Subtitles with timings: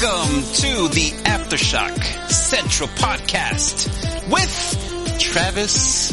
[0.00, 3.86] Welcome to the Aftershock Central Podcast
[4.28, 6.12] with Travis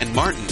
[0.00, 0.44] and Martin.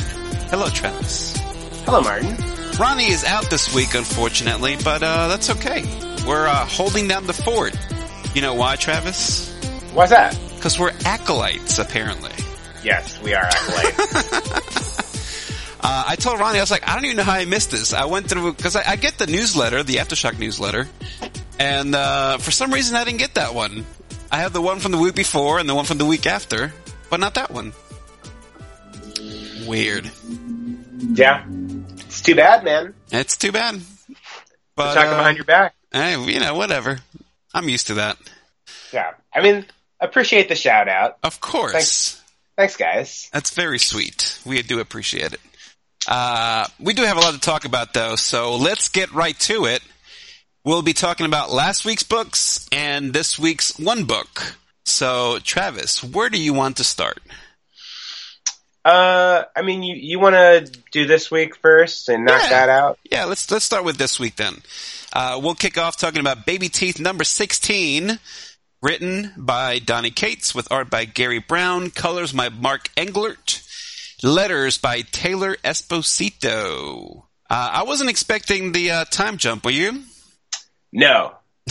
[0.48, 1.36] Hello, Travis.
[1.84, 2.36] Hello, Martin.
[2.78, 5.82] Ronnie is out this week, unfortunately, but uh, that's okay.
[6.24, 7.74] We're uh, holding down the fort.
[8.36, 9.52] You know why, Travis?
[9.92, 10.38] Why's that?
[10.54, 12.32] Because we're acolytes, apparently.
[12.84, 14.14] Yes, we are acolytes.
[15.80, 17.92] uh, I told Ronnie, I was like, I don't even know how I missed this.
[17.92, 20.86] I went through, because I, I, get the newsletter, the Aftershock newsletter,
[21.58, 23.84] and uh, for some reason I didn't get that one.
[24.30, 26.72] I have the one from the week before and the one from the week after,
[27.10, 27.72] but not that one.
[29.66, 30.10] Weird.
[31.14, 31.44] Yeah.
[31.96, 32.94] It's too bad, man.
[33.10, 33.80] It's too bad.
[34.76, 35.74] But, talking uh, behind your back.
[35.92, 36.98] Hey, you know, whatever.
[37.54, 38.18] I'm used to that.
[38.92, 39.12] Yeah.
[39.32, 39.64] I mean,
[40.00, 41.18] appreciate the shout out.
[41.22, 41.72] Of course.
[41.72, 42.22] Thanks,
[42.56, 43.30] Thanks guys.
[43.32, 44.38] That's very sweet.
[44.44, 45.40] We do appreciate it.
[46.06, 49.66] Uh, we do have a lot to talk about though, so let's get right to
[49.66, 49.82] it.
[50.64, 54.56] We'll be talking about last week's books and this week's one book.
[54.84, 57.20] So, Travis, where do you want to start?
[58.84, 62.48] Uh, I mean, you you want to do this week first and knock yeah.
[62.48, 62.98] that out?
[63.10, 64.62] Yeah, let's let's start with this week then.
[65.12, 68.18] Uh, we'll kick off talking about Baby Teeth number sixteen,
[68.80, 73.62] written by Donny Cates with art by Garry Brown, colors by Mark Englert,
[74.22, 77.24] letters by Taylor Esposito.
[77.50, 79.64] Uh, I wasn't expecting the uh, time jump.
[79.64, 80.02] Were you?
[80.92, 81.34] No.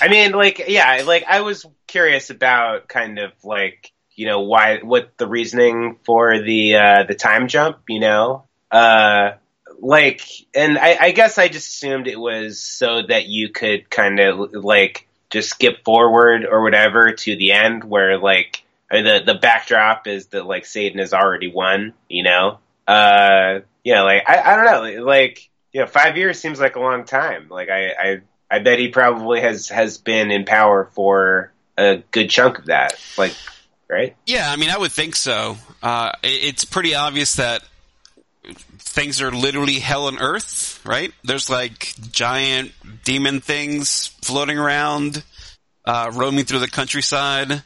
[0.00, 4.78] I mean, like, yeah, like I was curious about kind of like you know why
[4.82, 7.78] what the reasoning for the uh, the time jump.
[7.88, 9.32] You know, uh,
[9.80, 10.22] like,
[10.54, 14.52] and I, I guess I just assumed it was so that you could kind of
[14.52, 20.26] like just skip forward or whatever to the end where like the the backdrop is
[20.28, 21.94] that like Satan has already won.
[22.08, 26.76] You know, uh, yeah, like I, I don't know, like know, five years seems like
[26.76, 27.48] a long time.
[27.48, 32.30] Like I, I I bet he probably has has been in power for a good
[32.30, 32.94] chunk of that.
[33.16, 33.34] Like
[33.88, 34.16] right?
[34.26, 35.56] Yeah, I mean, I would think so.
[35.82, 37.62] Uh, it's pretty obvious that
[38.78, 41.12] things are literally hell on earth, right?
[41.24, 42.72] There's like giant
[43.04, 45.22] demon things floating around,
[45.84, 47.62] uh, roaming through the countryside.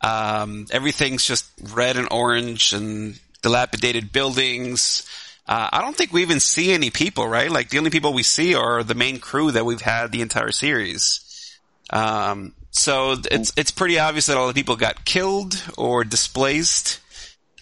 [0.00, 5.06] Um, everything's just red and orange and dilapidated buildings.
[5.46, 7.50] Uh, I don't think we even see any people, right?
[7.50, 10.52] Like the only people we see are the main crew that we've had the entire
[10.52, 11.58] series.
[11.90, 17.00] Um, so it's it's pretty obvious that all the people got killed or displaced.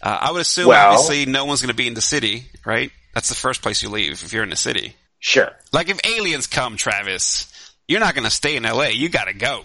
[0.03, 2.91] Uh, I would assume well, obviously no one's going to be in the city, right?
[3.15, 4.95] That's the first place you leave if you're in the city.
[5.19, 5.51] Sure.
[5.73, 8.91] Like if aliens come, Travis, you're not going to stay in L.A.
[8.91, 9.65] You got to go.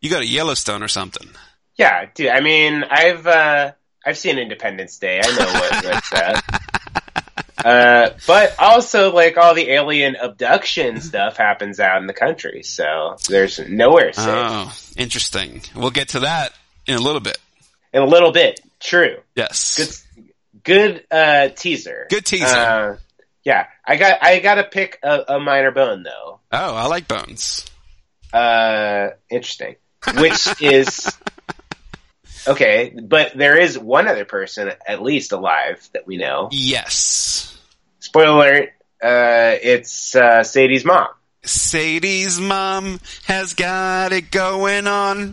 [0.00, 1.28] You go to Yellowstone or something.
[1.76, 2.28] Yeah, dude.
[2.28, 3.72] I mean, I've uh,
[4.04, 5.20] I've seen Independence Day.
[5.22, 6.40] I know what, what's uh,
[7.64, 13.16] uh, but also, like all the alien abduction stuff happens out in the country, so
[13.28, 14.26] there's nowhere safe.
[14.26, 15.62] Oh, interesting.
[15.74, 16.52] We'll get to that
[16.86, 17.38] in a little bit.
[17.92, 19.16] In a little bit, true.
[19.34, 20.04] Yes.
[20.14, 20.32] Good,
[20.64, 22.06] good uh, teaser.
[22.08, 22.46] Good teaser.
[22.46, 22.96] Uh,
[23.44, 26.40] yeah, I got I got to pick a, a, minor bone though.
[26.52, 27.64] Oh, I like bones.
[28.32, 29.76] Uh, interesting.
[30.16, 31.16] Which is
[32.46, 36.48] okay, but there is one other person at least alive that we know.
[36.52, 37.50] Yes
[38.00, 38.70] spoiler alert,
[39.02, 41.06] uh, it's uh, Sadie's mom.
[41.44, 45.32] Sadie's mom has got it going on.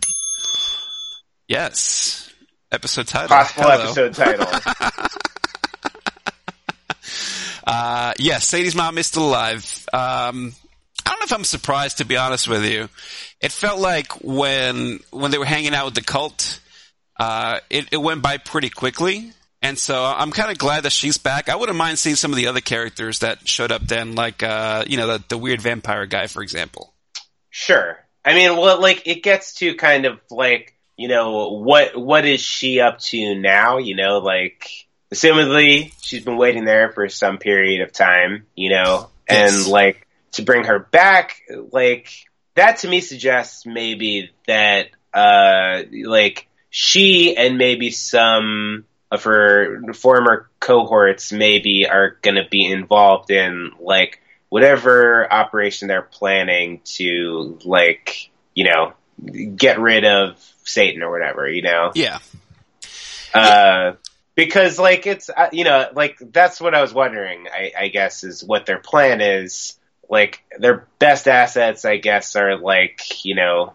[1.48, 2.34] Yes.
[2.72, 3.30] Episode title.
[3.30, 3.84] Possible Hello.
[3.84, 4.48] episode title.
[7.68, 9.86] uh, yes, Sadie's mom is still alive.
[9.92, 10.54] Um,
[11.06, 12.88] I don't know if I'm surprised, to be honest with you.
[13.42, 16.60] It felt like when when they were hanging out with the cult,
[17.20, 19.32] uh, it, it went by pretty quickly.
[19.62, 21.50] And so I'm kind of glad that she's back.
[21.50, 24.86] I wouldn't mind seeing some of the other characters that showed up then, like, uh,
[24.88, 26.94] you know, the, the weird vampire guy, for example.
[27.50, 27.98] Sure.
[28.24, 32.40] I mean, well, like, it gets to kind of like, you know, what, what is
[32.40, 33.80] she up to now?
[33.80, 34.70] You know, like,
[35.12, 39.56] assumedly she's been waiting there for some period of time, you know, yes.
[39.56, 41.42] and like, to bring her back,
[41.72, 42.12] like,
[42.54, 46.48] that to me suggests maybe that, uh, like,
[46.80, 53.72] she and maybe some of her former cohorts maybe are going to be involved in
[53.80, 58.94] like whatever operation they're planning to like you know
[59.56, 61.94] get rid of Satan or whatever you know?
[61.96, 62.20] Yeah.
[63.34, 63.94] Uh
[64.36, 68.24] because like it's uh, you know like that's what I was wondering I, I guess
[68.24, 69.80] is what their plan is.
[70.08, 73.74] Like their best assets I guess are like you know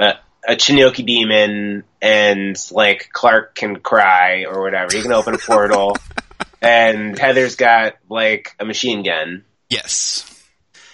[0.00, 0.14] uh,
[0.46, 4.96] a Chinoki demon and like Clark can cry or whatever.
[4.96, 5.96] He can open a portal
[6.62, 9.44] and Heather's got like a machine gun.
[9.68, 10.28] Yes.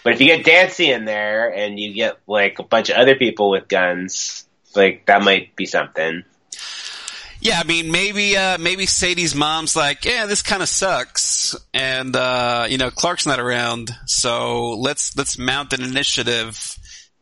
[0.04, 3.16] But if you get Dancy in there and you get like a bunch of other
[3.16, 6.24] people with guns, like that might be something.
[7.40, 12.16] Yeah, I mean, maybe uh, maybe Sadie's mom's like, yeah, this kind of sucks, and
[12.16, 16.76] uh, you know, Clark's not around, so let's let's mount an initiative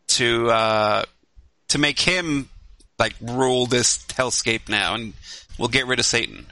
[0.09, 1.05] to uh,
[1.69, 2.49] to make him
[2.99, 5.13] like rule this hellscape now, and
[5.59, 6.47] we'll get rid of Satan.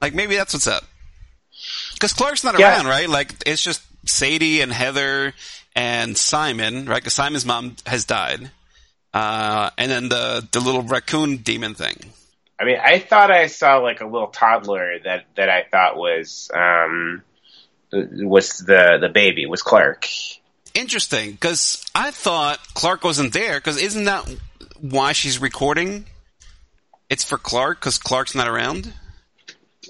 [0.00, 0.84] Like maybe that's what's up.
[1.94, 2.76] Because Clark's not Yeah.
[2.76, 3.08] around, right?
[3.08, 5.34] Like it's just Sadie and Heather
[5.76, 6.96] and Simon, right?
[7.00, 8.50] Because Simon's mom has died,
[9.14, 12.12] uh, and then the the little raccoon demon thing.
[12.58, 16.50] I mean, I thought I saw like a little toddler that that I thought was
[16.54, 17.22] um
[17.92, 20.08] was the the baby was Clark.
[20.74, 23.58] Interesting, because I thought Clark wasn't there.
[23.58, 24.26] Because isn't that
[24.82, 26.04] why she's recording?
[27.08, 28.92] It's for Clark because Clark's not around.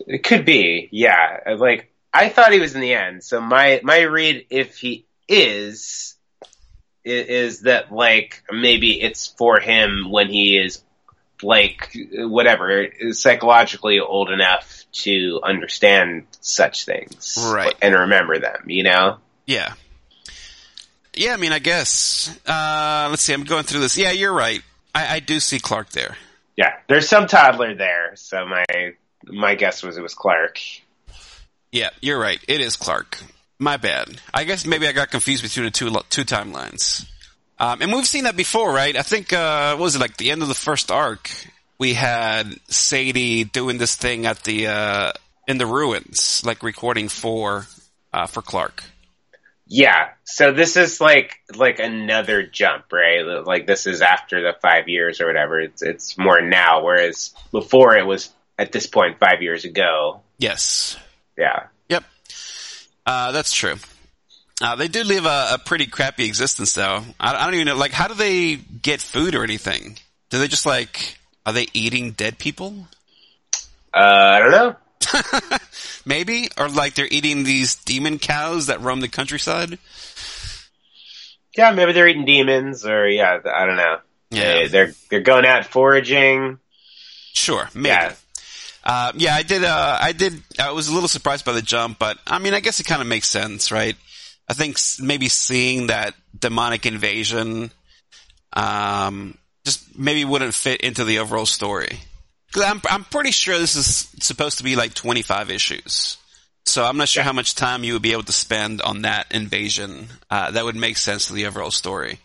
[0.07, 1.39] It could be, yeah.
[1.57, 3.25] Like I thought he was in the end.
[3.25, 6.15] So my my read, if he is,
[7.05, 10.83] is that like maybe it's for him when he is
[11.43, 17.75] like whatever psychologically old enough to understand such things, Right.
[17.83, 18.65] and remember them.
[18.69, 19.17] You know.
[19.47, 19.75] Yeah,
[21.15, 21.35] yeah.
[21.35, 22.29] I mean, I guess.
[22.47, 23.33] Uh, let's see.
[23.33, 23.97] I'm going through this.
[23.99, 24.63] Yeah, you're right.
[24.95, 26.17] I, I do see Clark there.
[26.57, 28.65] Yeah, there's some toddler there, so my
[29.25, 30.61] my guess was it was Clark.
[31.71, 32.39] Yeah, you're right.
[32.49, 33.23] It is Clark.
[33.59, 34.21] My bad.
[34.35, 37.07] I guess maybe I got confused between the two two timelines.
[37.59, 38.97] Um, and we've seen that before, right?
[38.97, 41.31] I think uh, what was it like the end of the first arc?
[41.79, 45.13] We had Sadie doing this thing at the uh,
[45.47, 47.67] in the ruins, like recording for
[48.13, 48.85] uh, for Clark.
[49.75, 53.23] Yeah, so this is like like another jump, right?
[53.23, 55.61] Like this is after the five years or whatever.
[55.61, 58.29] It's it's more now, whereas before it was
[58.59, 60.21] at this point five years ago.
[60.37, 60.99] Yes.
[61.39, 62.05] Yeah, Yep.
[63.07, 63.77] Uh, that's true.
[64.61, 67.03] Uh, they do live a, a pretty crappy existence, though.
[67.19, 67.77] I, I don't even know.
[67.77, 69.97] Like, how do they get food or anything?
[70.29, 71.17] Do they just like?
[71.47, 72.89] Are they eating dead people?
[73.95, 74.77] uh, I don't know.
[76.07, 79.79] Maybe, or like they're eating these demon cows that roam the countryside.
[81.57, 83.99] Yeah, maybe they're eating demons, or yeah, I don't know.
[84.31, 84.55] Yeah.
[84.55, 86.59] They- they're they're going out foraging.
[87.35, 87.89] Sure, maybe.
[87.89, 88.15] Yeah.
[88.85, 89.63] Uh, yeah, I did.
[89.65, 90.43] Uh, I did.
[90.59, 93.01] I was a little surprised by the jump, but I mean, I guess it kind
[93.01, 93.97] of makes sense, right?
[94.49, 97.71] I think maybe seeing that demonic invasion,
[98.55, 102.01] um, just maybe wouldn't fit into the overall story.
[102.57, 106.17] I'm I'm pretty sure this is supposed to be like 25 issues,
[106.65, 109.27] so I'm not sure how much time you would be able to spend on that
[109.33, 110.09] invasion.
[110.31, 112.19] Uh, that would make sense to the overall story.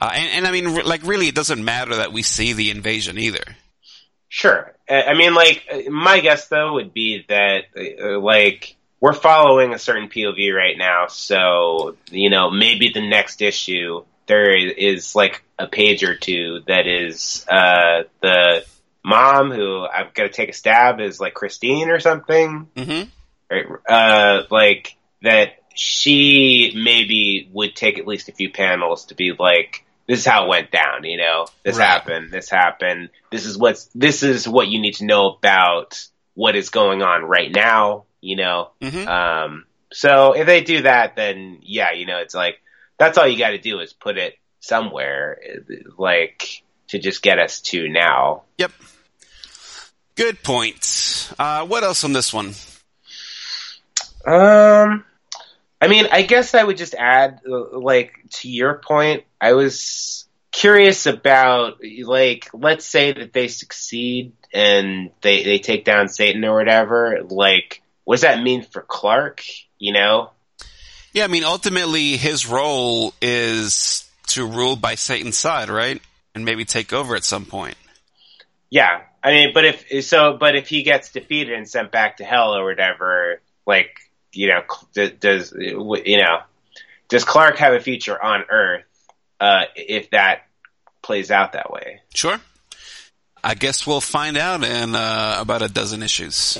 [0.00, 2.72] Uh, and, and I mean, re- like, really, it doesn't matter that we see the
[2.72, 3.44] invasion either.
[4.28, 4.74] Sure.
[4.88, 10.08] I mean, like, my guess though would be that, uh, like, we're following a certain
[10.08, 16.02] POV right now, so, you know, maybe the next issue, there is, like, a page
[16.02, 18.64] or two that is, uh, the
[19.04, 23.08] mom who I'm gonna take a stab is, like, Christine or something, Mm-hmm.
[23.50, 23.66] right?
[23.88, 29.84] Uh, like, that she maybe would take at least a few panels to be like,
[30.06, 31.86] this is how it went down, you know, this Right.
[31.86, 36.56] happened, this happened, this is what's, this is what you need to know about what
[36.56, 39.08] is going on right now, you know, Mm-hmm.
[39.08, 42.60] um, so if they do that, then yeah, you know, it's like,
[42.98, 45.38] that's all you gotta do is put it somewhere,
[45.98, 48.42] like, to just get us to now.
[48.58, 48.72] Yep.
[50.14, 51.32] Good point.
[51.38, 52.54] Uh, what else on this one?
[54.26, 55.04] Um,
[55.80, 60.26] I mean, I guess I would just add, uh, like, to your point, I was
[60.52, 66.54] curious about, like, let's say that they succeed and they, they take down Satan or
[66.54, 69.42] whatever, like, what does that mean for Clark,
[69.78, 70.30] you know?
[71.12, 76.00] Yeah, I mean, ultimately, his role is to rule by Satan's side, right?
[76.34, 77.76] And maybe take over at some point.
[78.70, 82.24] Yeah, I mean, but if, so, but if he gets defeated and sent back to
[82.24, 84.00] hell or whatever, like,
[84.32, 84.62] you know,
[85.20, 86.40] does, you know,
[87.08, 88.84] does Clark have a future on Earth,
[89.38, 90.46] uh, if that
[91.02, 92.00] plays out that way?
[92.14, 92.40] Sure.
[93.44, 96.58] I guess we'll find out in uh, about a dozen issues.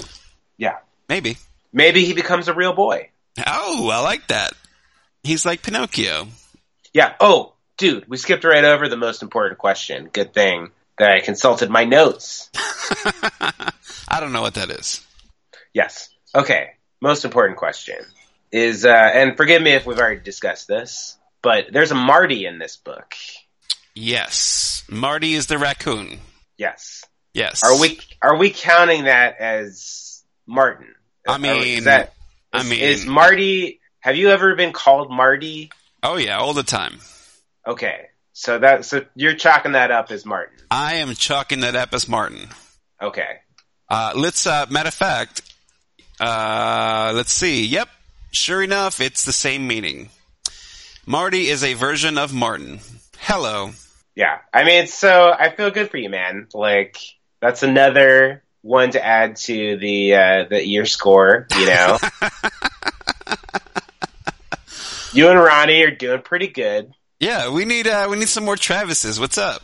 [0.57, 0.79] Yeah.
[1.09, 1.39] Maybe.
[1.73, 3.11] Maybe he becomes a real boy.
[3.45, 4.53] Oh, I like that.
[5.23, 6.29] He's like Pinocchio.
[6.93, 7.15] Yeah.
[7.19, 10.11] Oh, dude, we skipped right over the most important question.
[10.13, 10.71] Good thing
[11.03, 12.49] that I consulted my notes.
[14.09, 15.05] I don't know what that is.
[15.75, 16.09] Yes.
[16.35, 16.71] Okay.
[17.01, 17.97] Most important question
[18.53, 22.59] is, uh, and forgive me if we've already discussed this, but there's a Marty in
[22.59, 23.15] this book.
[23.95, 24.85] Yes.
[24.89, 26.21] Marty is the raccoon.
[26.57, 27.05] Yes.
[27.35, 27.65] Yes.
[27.65, 30.95] Are we are we counting that as Martin?
[31.27, 32.13] I Are we- is mean, that
[32.53, 33.81] I mean- is Marty?
[34.01, 35.71] Have you ever been called Marty
[36.03, 36.99] Oh yeah, all the time.
[37.67, 40.57] Okay, so that so you're chalking that up as Martin.
[40.71, 42.49] I am chalking that up as Martin.
[43.01, 43.39] Okay.
[43.89, 45.43] Uh, let's, uh, matter of fact,
[46.19, 47.67] uh, let's see.
[47.67, 47.89] Yep.
[48.31, 50.09] Sure enough, it's the same meaning.
[51.05, 52.81] Marty is a version of Martin.
[53.19, 53.73] Hello.
[54.15, 56.49] Yeah, I mean, so I feel good for you, man.
[56.55, 56.97] Like
[57.41, 61.47] that's another one to add to the uh, the year score.
[61.59, 61.99] You know,
[65.13, 66.93] you and Ronnie are doing pretty good.
[67.23, 69.21] Yeah, we need uh, we need some more Travises.
[69.21, 69.63] What's up?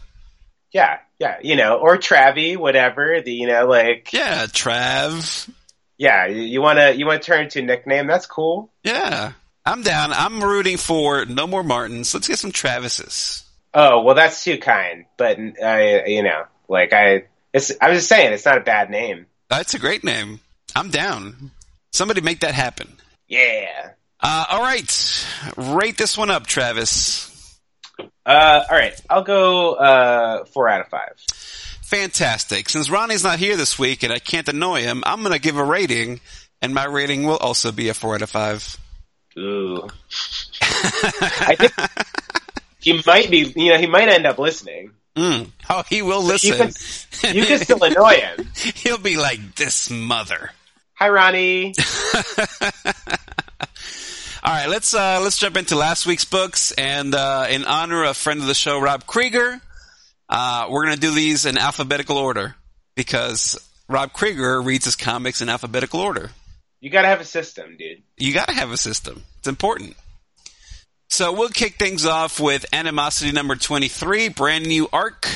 [0.73, 3.21] Yeah, yeah, you know, or Travie, whatever.
[3.21, 5.51] The you know, like Yeah, Trav.
[5.97, 8.07] yeah, you- wanna you wanna turn to a nickname.
[8.07, 8.71] That's cool.
[8.85, 9.33] Yeah,
[9.67, 10.13] I'm down.
[10.13, 12.15] I'm rooting for no more Martins.
[12.15, 13.43] Let's get some Travises.
[13.75, 15.07] Oh well, that's too kind.
[15.17, 18.89] But I, you know, like I, it's I was just saying, it's not a bad
[18.89, 19.27] name.
[19.51, 20.39] That's a great name.
[20.77, 21.51] I'm down.
[21.93, 22.87] Somebody make that happen.
[23.27, 23.91] Yeah.
[24.21, 27.35] Uh, all right, rate this one up, Travis.
[28.29, 31.15] Uh, all right, I'll go uh, four out of five.
[31.83, 32.69] Fantastic.
[32.69, 35.57] Since Ronnie's not here this week and I can't annoy him, I'm going to give
[35.57, 36.21] a rating,
[36.61, 38.77] and my rating will also be a four out of five.
[39.39, 39.89] Ooh.
[40.61, 41.73] I think
[42.81, 44.91] he might be, you know, he might end up listening.
[45.17, 45.51] Mm.
[45.71, 46.73] Oh, he will You listen.
[47.21, 48.49] can, you can still annoy him.
[48.75, 50.51] He'll be like this mother.
[50.95, 51.75] Hi, Ronnie.
[54.41, 58.17] All right, let's uh, let's jump into last week's books, and uh, in honor of
[58.17, 59.61] friend of the show Rob Krieger,
[60.29, 62.55] uh, we're going to do these in alphabetical order
[62.95, 66.31] because Rob Krieger reads his comics in alphabetical order.
[66.81, 68.03] You gotta have a system, dude.
[68.17, 69.25] You got to have a system.
[69.39, 69.97] It's important.
[71.09, 75.29] So we'll kick things off with Animosity number 23, brand new arc,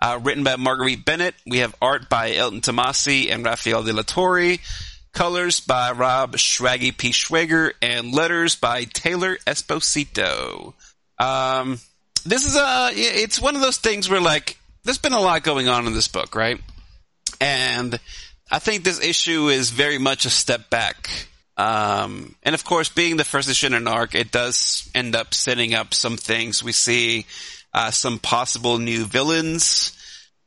[0.00, 1.34] uh, written by Marguerite Bennett.
[1.46, 4.56] We have art by Elton Thomasi and Rafael de la Torre,
[5.12, 7.10] colors by Rob Schraggy P.
[7.10, 10.74] Schwager, and letters by Taylor Esposito.
[11.18, 11.80] Um,
[12.24, 15.68] this is a, it's one of those things where like, there's been a lot going
[15.68, 16.60] on in this book, right?
[17.40, 17.98] And
[18.50, 21.10] I think this issue is very much a step back.
[21.56, 25.34] Um, and of course, being the first issue in an arc, it does end up
[25.34, 26.64] setting up some things.
[26.64, 27.26] We see
[27.74, 29.96] uh, some possible new villains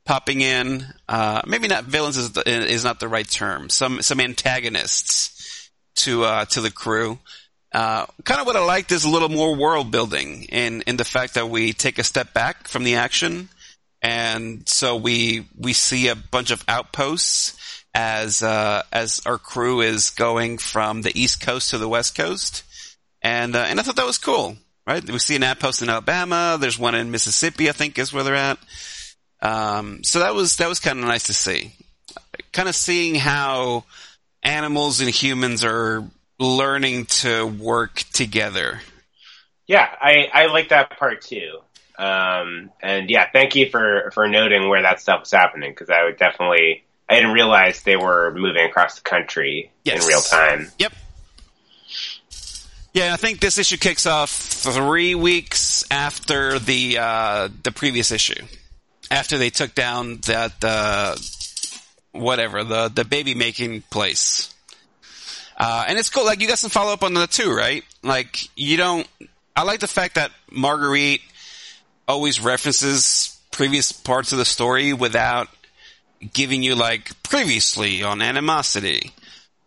[0.06, 0.86] popping in.
[1.08, 3.70] Uh, maybe not villains is, the, is not the right term.
[3.70, 7.20] Some some antagonists to uh, to the crew.
[7.72, 11.04] Uh, kind of what I liked is a little more world building in in the
[11.04, 13.50] fact that we take a step back from the action,
[14.02, 20.12] and so we we see a bunch of outposts as uh, as our crew is
[20.12, 22.64] going from the east coast to the west coast,
[23.22, 24.58] and uh, and I thought that was cool.
[24.86, 26.58] Right, we see an outpost in Alabama.
[26.60, 28.58] There's one in Mississippi, I think, is where they're at.
[29.44, 31.74] Um, so that was that was kind of nice to see.
[32.52, 33.84] Kind of seeing how
[34.42, 36.04] animals and humans are
[36.40, 38.82] learning to work together.
[39.68, 41.60] Yeah, I, I like that part too.
[41.98, 46.04] Um, and yeah, thank you for, for noting where that stuff was happening because I
[46.04, 50.04] would definitely, I didn't realize they were moving across the country Yes.
[50.04, 50.72] in real time.
[50.80, 50.94] Yep.
[52.94, 58.44] Yeah, I think this issue kicks off three weeks after the uh, the previous issue,
[59.12, 61.16] after they took down that uh,
[62.12, 64.54] whatever the the baby making place.
[65.58, 66.26] Uh, and it's cool.
[66.26, 67.84] Like you got some follow up on that too, right?
[68.02, 69.08] Like you don't.
[69.56, 71.22] I like the fact that Marguerite
[72.08, 75.48] always references previous parts of the story without
[76.34, 79.12] giving you like previously on animosity.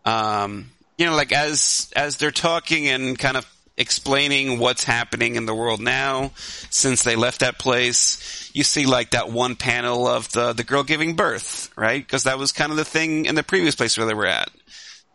[0.05, 3.45] Um, you know, like as as they're talking and kind of
[3.77, 6.31] explaining what's happening in the world now
[6.69, 10.83] since they left that place, you see like that one panel of the the girl
[10.83, 12.05] giving birth, right?
[12.05, 14.49] Because that was kind of the thing in the previous place where they were at.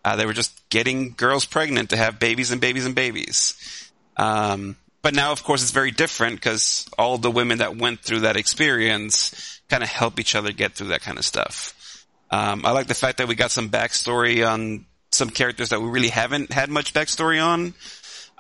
[0.05, 3.91] Uh, they were just getting girls pregnant to have babies and babies and babies.
[4.17, 8.21] Um, but now, of course, it's very different because all the women that went through
[8.21, 12.07] that experience kind of help each other get through that kind of stuff.
[12.31, 15.89] Um, I like the fact that we got some backstory on some characters that we
[15.89, 17.75] really haven't had much backstory on,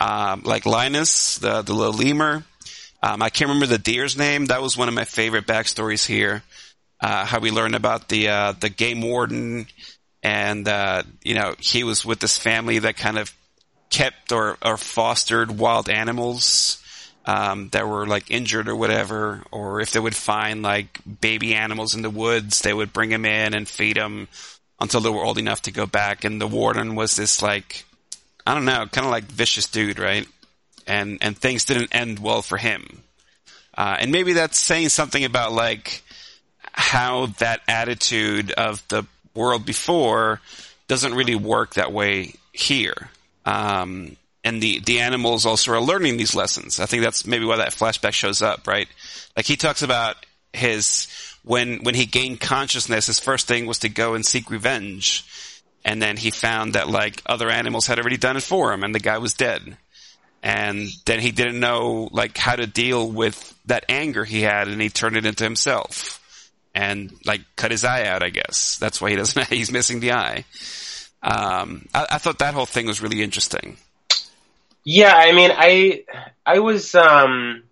[0.03, 2.45] um, like Linus, the the little lemur.
[3.03, 4.47] Um, I can't remember the deer's name.
[4.47, 6.43] That was one of my favorite backstories here.
[7.01, 9.67] Uh, how we learned about the uh, the game warden,
[10.23, 13.33] and uh, you know he was with this family that kind of
[13.91, 16.83] kept or, or fostered wild animals
[17.27, 21.95] um, that were like injured or whatever, or if they would find like baby animals
[21.95, 24.29] in the woods, they would bring them in and feed them
[24.81, 26.25] until they were old enough to go back.
[26.25, 27.85] And the warden was this like,
[28.47, 30.27] I don't know, kind of like vicious dude, right?
[30.87, 33.03] And and things didn't end well for him.
[33.77, 36.03] Uh, and maybe that's saying something about like
[36.73, 40.41] how that attitude of the world before
[40.89, 43.11] doesn't really work that way here.
[43.45, 46.81] Um, and the the animals also are learning these lessons.
[46.81, 48.89] I think that's maybe why that flashback shows up, right?
[49.37, 50.17] Like he talks about
[50.53, 51.09] his
[51.45, 55.25] when when he gained consciousness, his first thing was to go and seek revenge,
[55.85, 58.95] and then he found that like other animals had already done it for him, and
[58.95, 59.77] the guy was dead.
[60.45, 64.81] And then he didn't know like how to deal with that anger he had, and
[64.81, 68.23] he turned it into himself, and like cut his eye out.
[68.23, 69.47] I guess that's why he doesn't.
[69.49, 70.45] He's missing the eye.
[71.23, 73.77] Um, I, I thought that whole thing was really interesting.
[74.85, 76.05] Yeah, I mean, I
[76.45, 77.63] I was um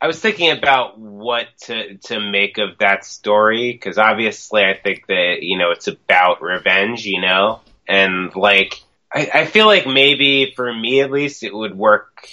[0.00, 5.06] I was thinking about what to to make of that story because obviously I think
[5.06, 10.52] that you know it's about revenge, you know, and like I, I feel like maybe
[10.54, 12.28] for me at least it would work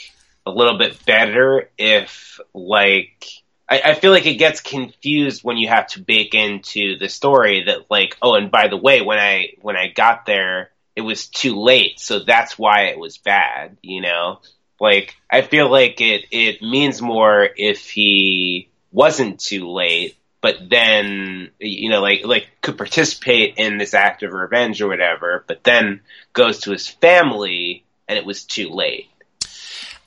[0.46, 3.26] a little bit better if like
[3.70, 7.64] I, I feel like it gets confused when you have to bake into the story
[7.64, 11.28] that like oh and by the way when I when I got there it was
[11.28, 14.42] too late so that's why it was bad you know
[14.84, 21.50] like I feel like it it means more if he wasn't too late but then
[21.60, 26.02] you know like like could participate in this act of revenge or whatever but then
[26.34, 29.10] goes to his family and it was too late.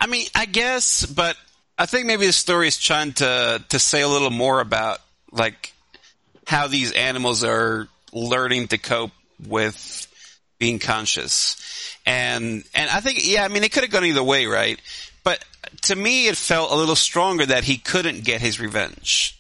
[0.01, 1.37] I mean, I guess, but
[1.79, 5.01] I think maybe the story is trying to to say a little more about
[5.33, 5.73] like
[6.47, 9.13] how these animals are learning to cope
[9.47, 10.06] with
[10.59, 11.57] being conscious.
[12.05, 14.81] And and I think yeah, I mean it could have gone either way, right?
[15.25, 15.45] But
[15.83, 19.33] to me it felt a little stronger that he couldn't get his revenge.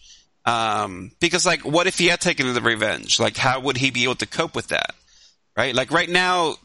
[0.45, 3.19] Um, because like what if he had taken the revenge?
[3.19, 4.95] Like how would he be able to cope with that?
[5.57, 5.75] Right?
[5.75, 6.57] Like right now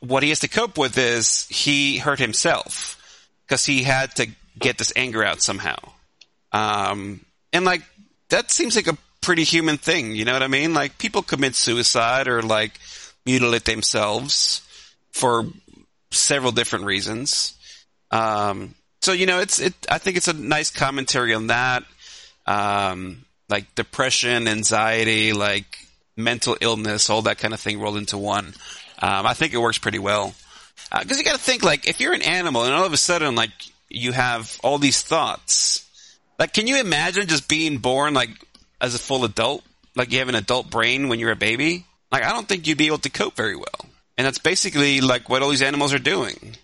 [0.00, 2.94] what he has to cope with is he hurt himself
[3.46, 4.28] because he had to
[4.58, 5.76] get this anger out somehow.
[6.52, 7.82] Um, and like
[8.30, 10.14] that seems like a pretty human thing.
[10.14, 10.74] You know what I mean?
[10.74, 12.78] Like people commit suicide or like
[13.28, 14.62] mutilate themselves
[15.12, 15.46] for
[16.10, 17.54] several different reasons.
[18.10, 19.74] Um, so you know, it's it.
[19.90, 21.84] I think it's a nice commentary on that,
[22.46, 25.78] um, like depression, anxiety, like
[26.16, 28.46] mental illness, all that kind of thing rolled into one.
[29.00, 30.34] Um, I think it works pretty well
[30.90, 32.96] because uh, you got to think like if you're an animal and all of a
[32.96, 33.52] sudden like
[33.90, 35.84] you have all these thoughts.
[36.38, 38.30] Like, can you imagine just being born like
[38.80, 39.64] as a full adult?
[39.96, 41.84] Like you have an adult brain when you're a baby?
[42.10, 43.86] Like, I don't think you'd be able to cope very well.
[44.16, 46.56] And that's basically like what all these animals are doing.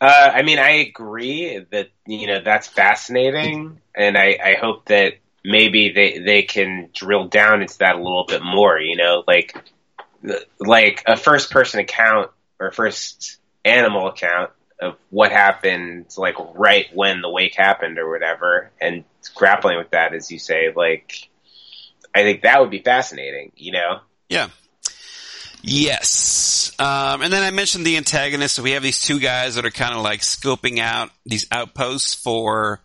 [0.00, 5.14] Uh, I mean, I agree that you know that's fascinating, and I, I hope that
[5.42, 8.78] maybe they they can drill down into that a little bit more.
[8.78, 9.56] You know, like
[10.60, 17.22] like a first person account or first animal account of what happened, like right when
[17.22, 21.30] the wake happened or whatever, and grappling with that, as you say, like
[22.16, 23.52] I think that would be fascinating.
[23.56, 24.00] You know?
[24.28, 24.48] Yeah.
[25.62, 26.72] Yes.
[26.78, 28.52] Um, and then I mentioned the antagonists.
[28.52, 32.14] So we have these two guys that are kind of like scoping out these outposts
[32.14, 32.80] for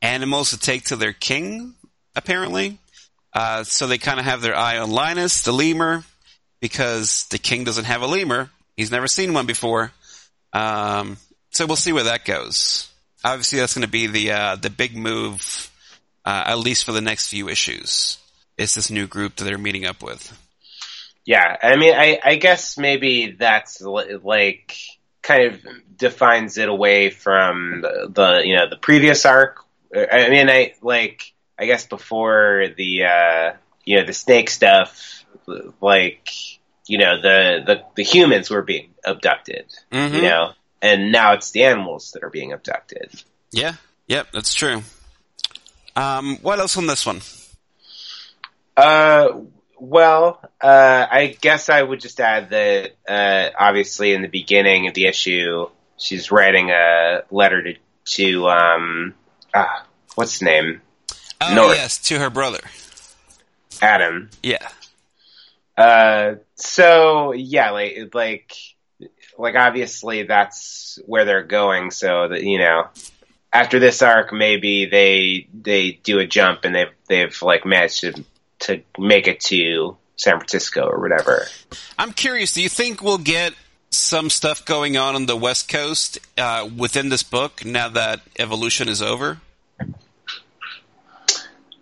[0.00, 1.74] animals to take to their king,
[2.14, 2.78] apparently.
[3.32, 6.04] Uh, so they kind of have their eye on Linus, the lemur,
[6.60, 8.50] because the king doesn't have a lemur.
[8.76, 9.92] He's never seen one before.
[10.52, 11.16] Um,
[11.50, 12.88] so we'll see where that goes.
[13.24, 15.70] Obviously, that's going to be the uh, the big move,
[16.24, 18.19] uh, at least for the next few issues.
[18.60, 20.38] Is this new group that they're meeting up with?
[21.24, 24.76] Yeah, I mean, I, I guess maybe that's like
[25.22, 25.60] kind of
[25.96, 29.64] defines it away from the, the you know the previous arc.
[29.94, 33.52] I mean, I like I guess before the uh,
[33.86, 35.24] you know the snake stuff,
[35.80, 36.28] like
[36.86, 40.16] you know the the, the humans were being abducted, mm-hmm.
[40.16, 43.10] you know, and now it's the animals that are being abducted.
[43.52, 44.82] Yeah, yep, that's true.
[45.96, 47.22] Um, what else on this one?
[48.80, 49.42] Uh,
[49.78, 54.94] well, uh, I guess I would just add that uh, obviously in the beginning of
[54.94, 57.74] the issue, she's writing a letter to
[58.16, 59.14] to um,
[59.54, 60.80] ah, what's his name?
[61.42, 61.76] Oh North.
[61.76, 62.60] yes, to her brother,
[63.82, 64.30] Adam.
[64.42, 64.66] Yeah.
[65.76, 68.54] Uh, so yeah, like like
[69.36, 71.90] like obviously that's where they're going.
[71.90, 72.88] So that you know,
[73.52, 78.24] after this arc, maybe they they do a jump and they've they've like managed to
[78.60, 81.46] to make it to San Francisco or whatever.
[81.98, 82.52] I'm curious.
[82.52, 83.54] Do you think we'll get
[83.90, 88.88] some stuff going on on the West Coast uh, within this book now that Evolution
[88.88, 89.38] is over?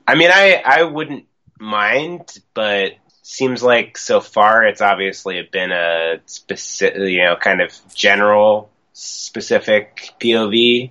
[0.07, 1.27] I mean, I I wouldn't
[1.59, 7.73] mind, but seems like so far it's obviously been a specific, you know, kind of
[7.95, 10.91] general specific POV.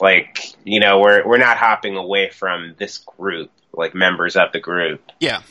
[0.00, 4.60] Like, you know, we're we're not hopping away from this group, like members of the
[4.60, 5.00] group.
[5.20, 5.42] Yeah.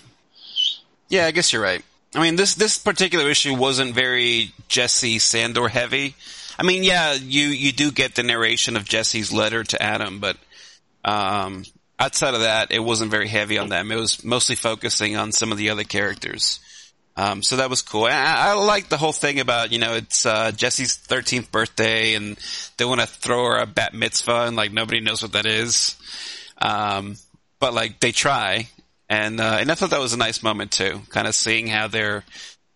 [1.10, 1.84] Yeah, I guess you're right.
[2.14, 6.16] I mean, this this particular issue wasn't very Jesse Sandor heavy.
[6.58, 10.38] I mean, yeah, you you do get the narration of Jesse's letter to Adam, but
[11.04, 11.64] um,
[12.00, 13.92] outside of that, it wasn't very heavy on them.
[13.92, 16.60] It was mostly focusing on some of the other characters.
[17.18, 18.06] Um, so that was cool.
[18.06, 22.38] I, I like the whole thing about, you know, it's, uh, Jesse's 13th birthday and
[22.76, 25.96] they want to throw her a bat mitzvah and like nobody knows what that is.
[26.58, 27.16] Um,
[27.60, 28.68] but like they try
[29.10, 31.88] and, uh, and I thought that was a nice moment too, kind of seeing how
[31.88, 32.24] they're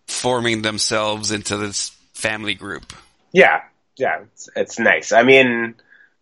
[0.06, 2.92] forming themselves into this family group.
[3.32, 3.62] Yeah.
[3.96, 4.20] Yeah.
[4.32, 5.12] It's, it's nice.
[5.12, 5.74] I mean,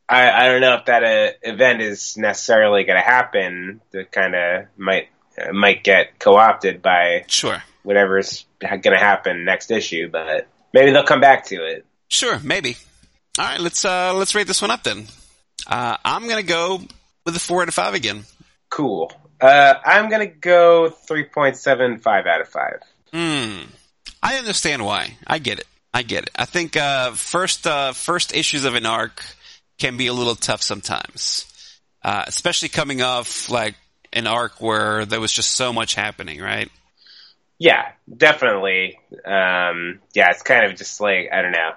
[0.09, 3.81] I, I don't know if that uh, event is necessarily going to happen.
[3.93, 5.09] That kind of might,
[5.53, 7.63] might get co-opted by Sure.
[7.83, 11.85] whatever's going to happen next issue, but maybe they'll come back to it.
[12.09, 12.77] Sure, maybe.
[13.39, 15.07] All right, let's uh let's rate this one up then.
[15.65, 16.81] Uh, I'm gonna go
[17.25, 18.25] with a four out of five again.
[18.71, 19.13] Cool.
[19.41, 22.81] Uh, I'm gonna go 3.75 out of 5.
[23.13, 23.63] Hmm.
[24.23, 25.17] I understand why.
[25.27, 25.67] I get it.
[25.95, 26.31] I get it.
[26.37, 29.23] I think uh, first uh, first issues of an arc
[29.79, 31.47] can be a little tough sometimes,
[32.03, 33.75] uh, especially coming off like
[34.13, 36.71] an arc where there was just so much happening, right?
[37.59, 38.99] Yeah, definitely.
[39.25, 41.73] Um, yeah, it's kind of just like, I don't know.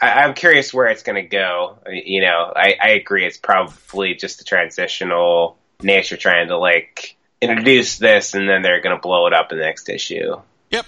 [0.00, 1.78] I, I'm curious where it's gonna go.
[1.90, 7.98] You know, I, I agree it's probably just a transitional nature trying to like introduce
[7.98, 10.36] this and then they're gonna blow it up in the next issue.
[10.70, 10.86] Yep.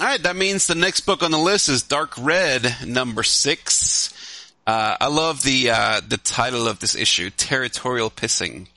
[0.00, 4.14] All right, that means the next book on the list is Dark Red, number six.
[4.66, 8.68] Uh, I love the uh, the title of this issue, "Territorial Pissing,"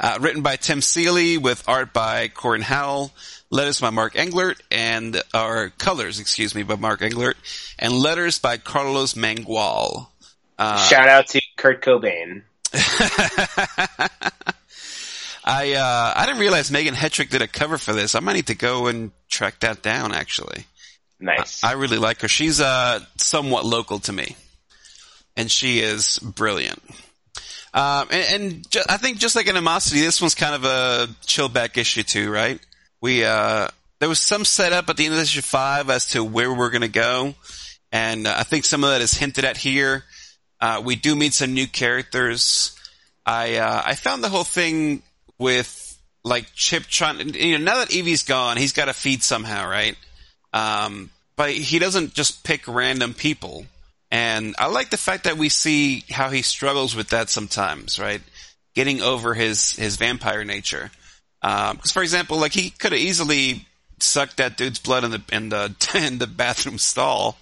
[0.00, 3.12] uh, written by Tim Seeley with art by Corin Howell,
[3.50, 7.34] letters by Mark Englert, and or colors, excuse me, by Mark Englert,
[7.78, 10.08] and letters by Carlos Mangual.
[10.58, 12.42] Uh, Shout out to Kurt Cobain.
[15.48, 18.14] I uh, I didn't realize Megan Hetrick did a cover for this.
[18.14, 20.12] I might need to go and track that down.
[20.12, 20.66] Actually,
[21.18, 21.64] Nice.
[21.64, 22.28] I really like her.
[22.28, 24.36] She's uh somewhat local to me,
[25.36, 26.82] and she is brilliant.
[27.72, 31.48] Um, and, and ju- I think just like Animosity, this one's kind of a chill
[31.48, 32.60] back issue too, right?
[33.00, 33.68] We uh
[34.00, 36.88] there was some setup at the end of issue five as to where we're gonna
[36.88, 37.34] go,
[37.90, 40.04] and uh, I think some of that is hinted at here.
[40.60, 42.76] Uh, we do meet some new characters.
[43.24, 45.02] I uh, I found the whole thing
[45.38, 47.34] with like Chip trying.
[47.34, 49.96] You know, now that Evie's gone, he's got to feed somehow, right?
[50.52, 53.66] Um, but he doesn't just pick random people.
[54.10, 58.22] And I like the fact that we see how he struggles with that sometimes, right?
[58.74, 60.90] Getting over his, his vampire nature.
[61.40, 63.66] Um 'cause cause for example, like he could have easily
[64.00, 67.38] sucked that dude's blood in the, in the, in the bathroom stall.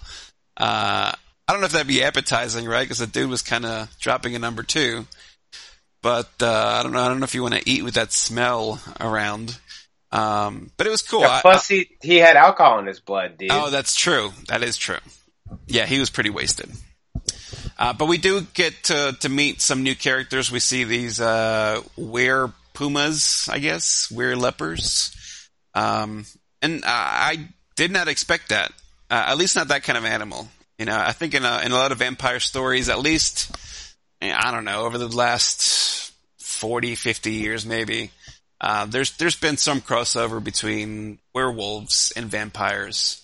[0.55, 1.11] Uh,
[1.47, 2.87] I don't know if that'd be appetizing, right?
[2.87, 5.07] Cause the dude was kind of dropping a number two.
[6.01, 6.99] But, uh, I don't know.
[7.01, 9.57] I don't know if you want to eat with that smell around.
[10.11, 11.21] Um, but it was cool.
[11.21, 13.49] Yeah, I- plus, he, he had alcohol in his blood, dude.
[13.51, 14.31] Oh, that's true.
[14.47, 14.99] That is true.
[15.67, 16.69] Yeah, he was pretty wasted.
[17.79, 20.51] Uh, but we do get to, to meet some new characters.
[20.51, 25.13] We see these uh, were pumas, I guess, were lepers,
[25.73, 26.25] um,
[26.61, 28.71] and I, I did not expect that.
[29.09, 30.47] Uh, at least not that kind of animal.
[30.79, 33.55] You know, I think in a, in a lot of vampire stories, at least
[34.21, 38.11] I don't know over the last 40, 50 years, maybe.
[38.59, 43.21] Uh, there's there's been some crossover between werewolves and vampires,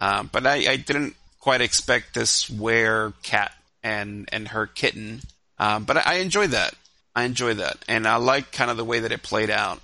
[0.00, 3.52] um, but I, I didn't quite expect this were cat
[3.82, 5.20] and and her kitten.
[5.58, 6.74] Um, but I, I enjoy that.
[7.16, 9.80] I enjoy that, and I like kind of the way that it played out.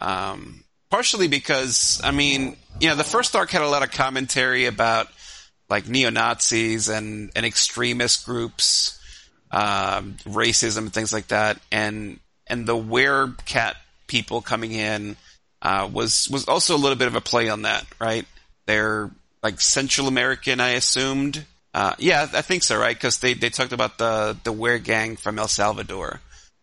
[0.00, 4.66] Um, partially because I mean, you know, the first arc had a lot of commentary
[4.66, 5.08] about
[5.68, 8.99] like neo Nazis and and extremist groups,
[9.50, 15.16] um, racism and things like that, and and the were cat people coming in
[15.62, 18.26] uh, was was also a little bit of a play on that, right?
[18.66, 19.10] They're
[19.42, 21.44] like Central American, I assumed.
[21.72, 22.96] Uh, yeah, I think so, right?
[22.96, 26.20] Because they, they talked about the the Were gang from El Salvador.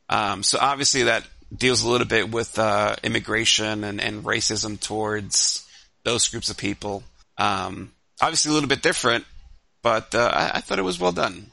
[0.09, 5.65] Um, so obviously that deals a little bit with uh, immigration and, and racism towards
[6.03, 7.03] those groups of people.
[7.37, 9.25] Um, obviously a little bit different,
[9.81, 11.51] but uh, I, I thought it was well done.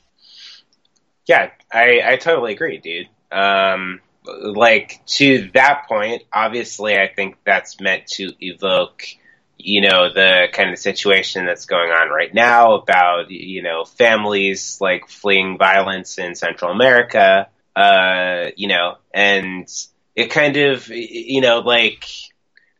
[1.26, 3.08] Yeah, I, I totally agree, dude.
[3.32, 9.04] Um, like to that point, obviously, I think that's meant to evoke,
[9.58, 14.78] you know, the kind of situation that's going on right now about, you know, families
[14.80, 19.68] like fleeing violence in Central America, uh, you know, and
[20.14, 22.04] it kind of, you know, like,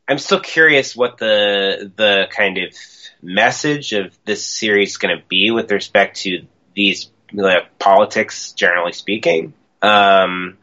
[0.07, 2.75] I'm still curious what the, the kind of
[3.23, 6.43] message of this series is going to be with respect to
[6.75, 7.11] these
[7.43, 9.53] like, politics, generally speaking.
[9.83, 10.57] Um,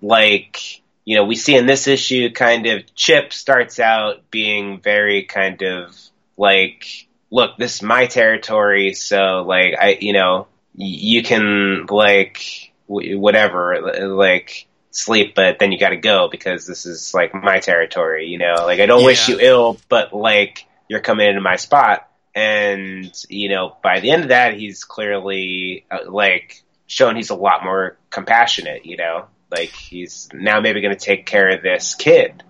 [0.00, 5.22] like you know, we see in this issue kind of Chip starts out being very
[5.22, 5.96] kind of
[6.36, 14.08] like, look, this is my territory, so like I, you know, you can like whatever,
[14.14, 18.38] like sleep, but then you got to go because this is like my territory, you
[18.38, 18.54] know.
[18.66, 19.06] Like I don't yeah.
[19.06, 22.07] wish you ill, but like you're coming into my spot.
[22.38, 27.34] And you know, by the end of that, he's clearly uh, like shown he's a
[27.34, 28.86] lot more compassionate.
[28.86, 32.44] You know, like he's now maybe going to take care of this kid.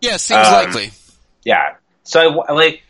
[0.00, 0.92] Yeah, seems um, likely.
[1.44, 1.74] Yeah.
[2.04, 2.84] So I like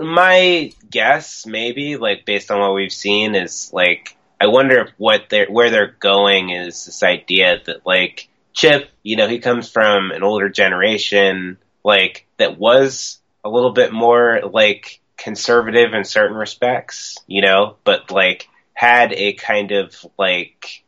[0.00, 5.26] my guess, maybe like based on what we've seen, is like I wonder if what
[5.28, 10.10] they're where they're going is this idea that like Chip, you know, he comes from
[10.10, 17.18] an older generation, like that was a little bit more like conservative in certain respects,
[17.26, 20.82] you know, but like had a kind of like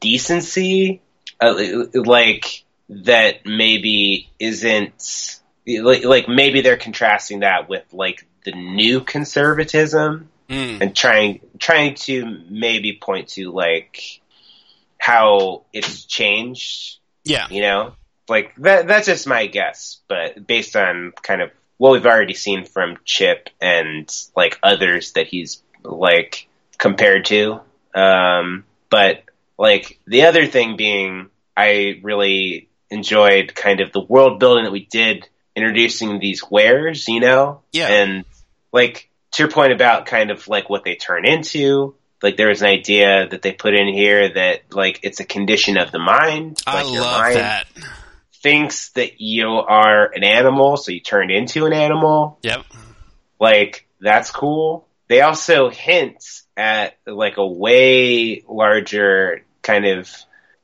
[0.00, 1.00] decency,
[1.40, 1.54] uh,
[1.94, 10.28] like that maybe isn't like, like maybe they're contrasting that with like the new conservatism
[10.48, 10.80] mm.
[10.80, 14.20] and trying trying to maybe point to like
[14.98, 16.98] how it's changed.
[17.24, 17.94] Yeah, you know,
[18.28, 18.86] like that.
[18.86, 21.50] That's just my guess, but based on kind of
[21.82, 26.46] what we've already seen from Chip and like others that he's like
[26.78, 27.60] compared to.
[27.92, 29.24] Um, but
[29.58, 34.84] like the other thing being, I really enjoyed kind of the world building that we
[34.84, 37.62] did introducing these wares, you know?
[37.72, 37.88] Yeah.
[37.88, 38.26] And
[38.72, 42.62] like to your point about kind of like what they turn into, like there was
[42.62, 46.62] an idea that they put in here that like it's a condition of the mind.
[46.64, 47.66] I like love mind that.
[48.42, 52.38] Thinks that you are an animal, so you turned into an animal.
[52.42, 52.64] Yep.
[53.38, 54.88] Like that's cool.
[55.08, 56.24] They also hint
[56.56, 60.10] at like a way larger kind of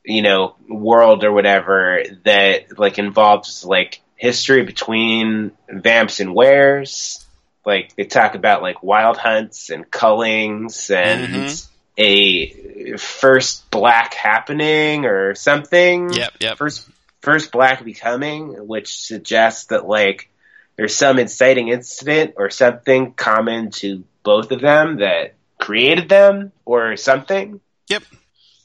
[0.04, 7.24] you know world or whatever that like involves like history between vamps and wares
[7.68, 11.68] like they talk about like wild hunts and cullings and mm-hmm.
[11.98, 16.10] a first black happening or something.
[16.10, 16.56] Yep, yep.
[16.56, 16.88] First
[17.20, 20.30] first black becoming, which suggests that like
[20.76, 26.96] there's some inciting incident or something common to both of them that created them or
[26.96, 27.60] something.
[27.88, 28.02] Yep.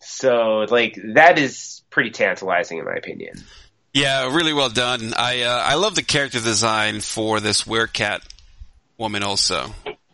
[0.02, 3.36] So like that is pretty tantalizing in my opinion.
[3.94, 5.14] Yeah, really well done.
[5.16, 8.22] I uh, I love the character design for this werecat
[8.98, 9.74] woman also.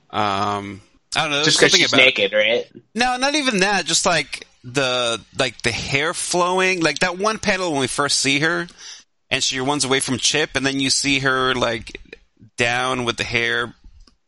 [0.09, 0.81] Um,
[1.15, 1.43] I don't know.
[1.43, 2.65] Just because she's about, naked, right?
[2.93, 3.85] No, not even that.
[3.85, 6.81] Just like the like the hair flowing.
[6.81, 8.67] Like that one panel when we first see her,
[9.29, 11.99] and she runs away from Chip, and then you see her like
[12.57, 13.73] down with the hair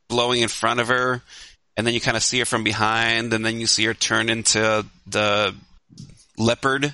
[0.08, 1.22] blowing in front of her,
[1.78, 4.30] and then you kind of see her from behind, and then you see her turn
[4.30, 5.56] into the
[6.38, 6.94] leopard,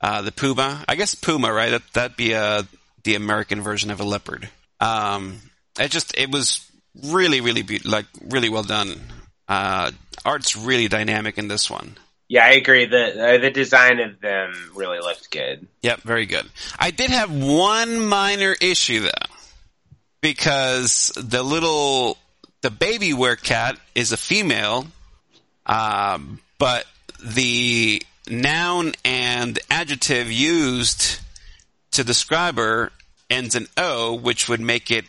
[0.00, 0.84] uh, the puma.
[0.88, 1.70] I guess puma, right?
[1.70, 2.62] That that'd be a uh,
[3.04, 4.48] the American version of a leopard.
[4.80, 5.38] Um,
[5.78, 6.68] it just it was
[7.04, 9.00] really, really be- like really well done.
[9.48, 9.90] Uh,
[10.24, 11.96] art's really dynamic in this one.
[12.28, 12.84] Yeah, I agree.
[12.84, 15.66] The uh, the design of them really looked good.
[15.82, 16.46] Yep, very good.
[16.78, 19.34] I did have one minor issue though,
[20.20, 22.18] because the little
[22.60, 24.86] the baby werecat is a female,
[25.64, 26.84] um, but
[27.24, 31.20] the noun and adjective used
[31.92, 32.92] to describe her
[33.30, 35.06] ends in o, which would make it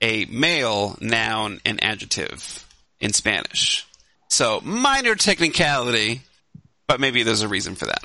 [0.00, 2.66] a male noun and adjective
[3.00, 3.86] in Spanish.
[4.32, 6.22] So minor technicality,
[6.86, 8.02] but maybe there's a reason for that.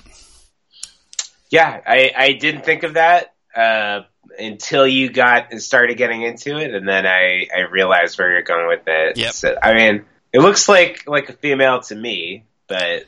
[1.50, 4.02] Yeah, I, I didn't think of that uh,
[4.38, 8.42] until you got and started getting into it, and then I, I realized where you're
[8.42, 9.16] going with it.
[9.16, 9.32] Yep.
[9.32, 13.06] So, I mean, it looks like like a female to me, but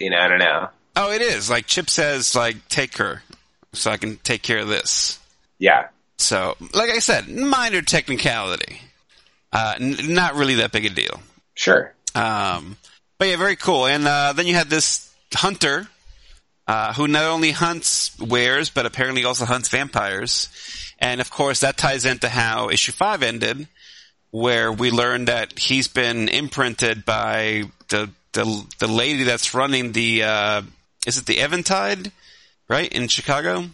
[0.00, 0.70] you know, I don't know.
[0.96, 1.50] Oh, it is.
[1.50, 3.22] Like Chip says, like take her,
[3.74, 5.18] so I can take care of this.
[5.58, 5.88] Yeah.
[6.16, 8.80] So, like I said, minor technicality.
[9.52, 11.20] Uh, n- not really that big a deal.
[11.54, 11.92] Sure.
[12.14, 12.76] Um,
[13.18, 13.86] but yeah, very cool.
[13.86, 15.86] And uh, then you had this hunter
[16.66, 20.48] uh, who not only hunts wares, but apparently also hunts vampires.
[20.98, 23.66] And of course, that ties into how issue five ended,
[24.30, 30.22] where we learned that he's been imprinted by the the, the lady that's running the
[30.22, 30.62] uh,
[31.06, 32.12] is it the Eventide,
[32.68, 33.66] right in Chicago?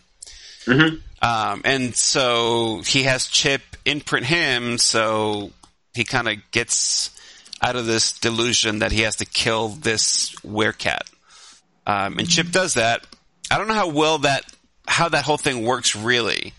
[0.64, 0.96] Mm-hmm.
[1.22, 5.52] Um, and so he has Chip imprint him, so
[5.94, 7.10] he kind of gets
[7.60, 11.02] out of this delusion that he has to kill this werecat.
[11.86, 13.06] Um, and Chip does that.
[13.50, 14.44] I don't know how well that,
[14.86, 16.52] how that whole thing works really.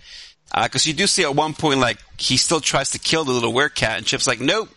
[0.52, 3.32] Uh, cause you do see at one point, like, he still tries to kill the
[3.32, 4.70] little werecat, and Chip's like, nope,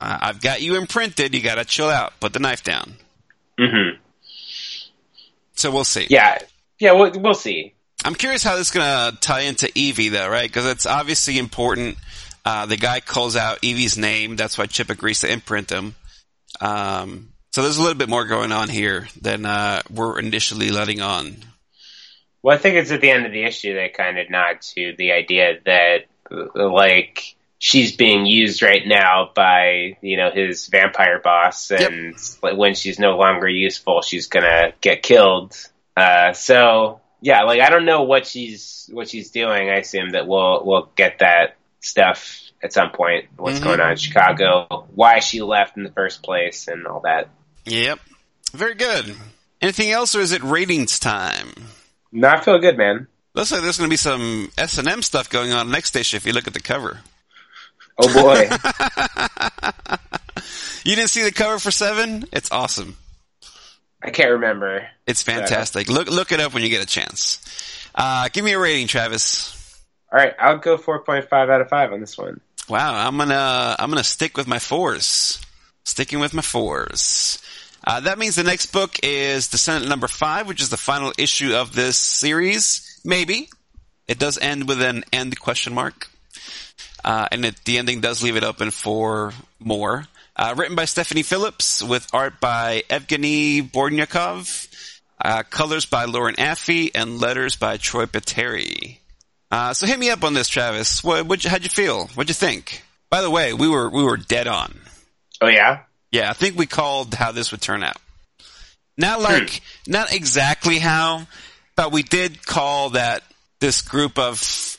[0.00, 2.94] uh, I've got you imprinted, you gotta chill out, put the knife down.
[3.60, 4.00] Mm-hmm.
[5.54, 6.06] So we'll see.
[6.08, 6.38] Yeah,
[6.78, 7.74] yeah, we'll, we'll see.
[8.04, 10.48] I'm curious how this is going to tie into Evie, though, right?
[10.48, 11.98] Because it's obviously important.
[12.44, 14.36] Uh, the guy calls out Evie's name.
[14.36, 15.94] That's why Chip agrees to imprint him.
[16.60, 21.00] Um, so there's a little bit more going on here than uh, we're initially letting
[21.00, 21.36] on.
[22.42, 24.94] Well, I think it's at the end of the issue they kind of nod to
[24.98, 26.06] the idea that,
[26.56, 32.56] like, she's being used right now by, you know, his vampire boss, and yep.
[32.56, 35.56] when she's no longer useful, she's gonna get killed.
[35.96, 39.70] Uh, so, yeah, like, I don't know what she's, what she's doing.
[39.70, 43.26] I assume that we'll, we'll get that stuff at some point.
[43.36, 43.66] What's mm-hmm.
[43.66, 47.28] going on in Chicago, why she left in the first place, and all that.
[47.66, 48.00] Yep.
[48.52, 49.14] Very good.
[49.60, 51.48] Anything else, or is it ratings time?
[52.10, 53.06] No, I feel good, man.
[53.34, 56.16] Looks like there's going to be some S and M stuff going on next issue
[56.16, 57.00] if you look at the cover.
[57.98, 58.48] Oh boy!
[60.84, 62.24] you didn't see the cover for Seven?
[62.32, 62.96] It's awesome.
[64.02, 64.88] I can't remember.
[65.06, 65.88] It's fantastic.
[65.88, 67.38] Look look it up when you get a chance.
[67.94, 69.61] Uh, give me a rating, Travis.
[70.12, 72.40] All right, I'll go four point five out of five on this one.
[72.68, 75.40] Wow, I'm gonna I'm gonna stick with my fours.
[75.84, 77.42] Sticking with my fours.
[77.84, 81.54] Uh, that means the next book is Descendent number five, which is the final issue
[81.54, 83.00] of this series.
[83.04, 83.48] Maybe.
[84.06, 86.08] It does end with an end question mark.
[87.04, 90.06] Uh, and it, the ending does leave it open for more.
[90.36, 94.68] Uh, written by Stephanie Phillips with art by Evgeni Bornyakov,
[95.20, 98.98] uh, colors by Lauren Affe, and letters by Troy Peteri.
[99.52, 101.04] Uh, so hit me up on this, Travis.
[101.04, 102.06] What, what, how'd you feel?
[102.14, 102.82] What'd you think?
[103.10, 104.80] By the way, we were we were dead on.
[105.42, 105.80] Oh yeah.
[106.10, 107.98] Yeah, I think we called how this would turn out.
[108.96, 109.24] Not hmm.
[109.24, 109.50] like,
[109.84, 109.92] hmm.
[109.92, 111.26] not exactly how,
[111.76, 113.22] but we did call that
[113.60, 114.78] this group of,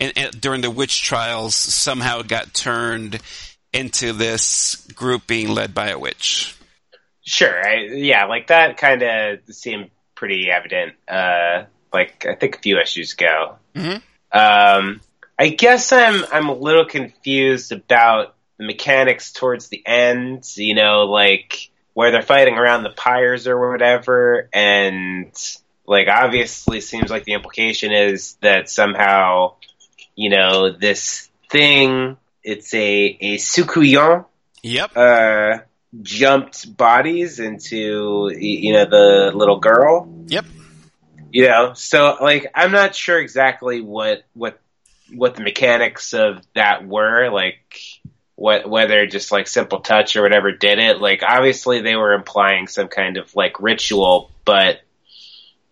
[0.00, 3.20] in, in, during the witch trials somehow got turned
[3.72, 6.56] into this group being led by a witch.
[7.22, 7.64] Sure.
[7.64, 10.94] I, yeah, like that kind of seemed pretty evident.
[11.06, 13.56] Uh, like I think a few issues ago.
[13.76, 13.98] Mm-hmm.
[14.32, 15.00] Um,
[15.38, 21.04] I guess I'm I'm a little confused about the mechanics towards the end, you know,
[21.04, 25.32] like where they're fighting around the pyres or whatever, and
[25.86, 29.54] like obviously seems like the implication is that somehow,
[30.14, 34.26] you know, this thing, it's a, a Soucouyant.
[34.62, 34.96] Yep.
[34.96, 35.58] Uh,
[36.02, 40.12] jumped bodies into, you know, the little girl.
[40.26, 40.44] Yep.
[41.30, 44.60] You know, so like, I'm not sure exactly what, what,
[45.14, 47.30] what the mechanics of that were.
[47.30, 47.80] Like,
[48.38, 51.00] what, whether just like simple touch or whatever did it.
[51.00, 54.80] Like obviously they were implying some kind of like ritual, but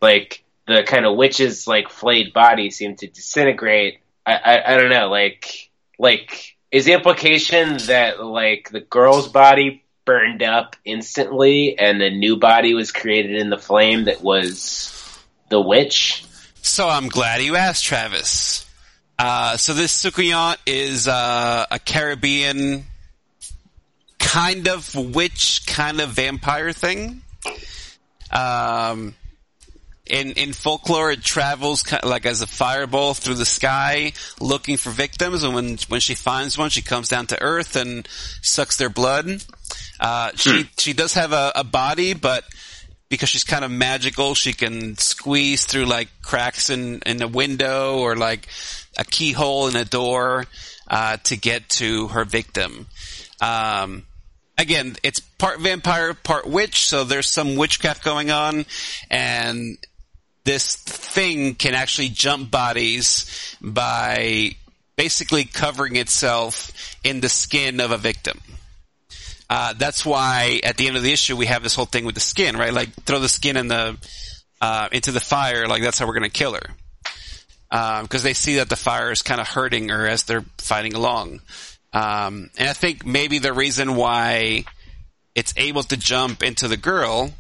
[0.02, 4.00] like the kind of witch's like flayed body seemed to disintegrate.
[4.26, 9.84] I, I, I don't know, like like is the implication that like the girl's body
[10.04, 15.05] burned up instantly and a new body was created in the flame that was
[15.48, 16.24] the witch?
[16.62, 18.66] So I'm glad you asked, Travis.
[19.18, 22.84] Uh, so this Soucouyant is uh, a Caribbean
[24.18, 27.22] kind of witch, kind of vampire thing.
[28.30, 29.14] Um,
[30.06, 34.76] in in folklore, it travels kind of like as a fireball through the sky, looking
[34.76, 35.42] for victims.
[35.42, 38.06] And when when she finds one, she comes down to earth and
[38.42, 39.44] sucks their blood.
[39.98, 40.68] Uh, she hmm.
[40.78, 42.44] she does have a, a body, but
[43.08, 47.98] because she's kind of magical, she can squeeze through like cracks in in a window
[47.98, 48.48] or like
[48.98, 50.44] a keyhole in a door
[50.88, 52.86] uh, to get to her victim.
[53.40, 54.04] Um,
[54.58, 58.64] again, it's part vampire, part witch, so there's some witchcraft going on,
[59.10, 59.78] and
[60.44, 64.52] this thing can actually jump bodies by
[64.96, 68.40] basically covering itself in the skin of a victim.
[69.48, 72.14] Uh, that's why at the end of the issue we have this whole thing with
[72.14, 72.72] the skin, right?
[72.72, 73.96] Like throw the skin in the
[74.60, 76.74] uh, into the fire, like that's how we're to kill her
[77.68, 80.94] because um, they see that the fire is kind of hurting her as they're fighting
[80.94, 81.40] along.
[81.92, 84.64] Um, and I think maybe the reason why
[85.34, 87.32] it's able to jump into the girl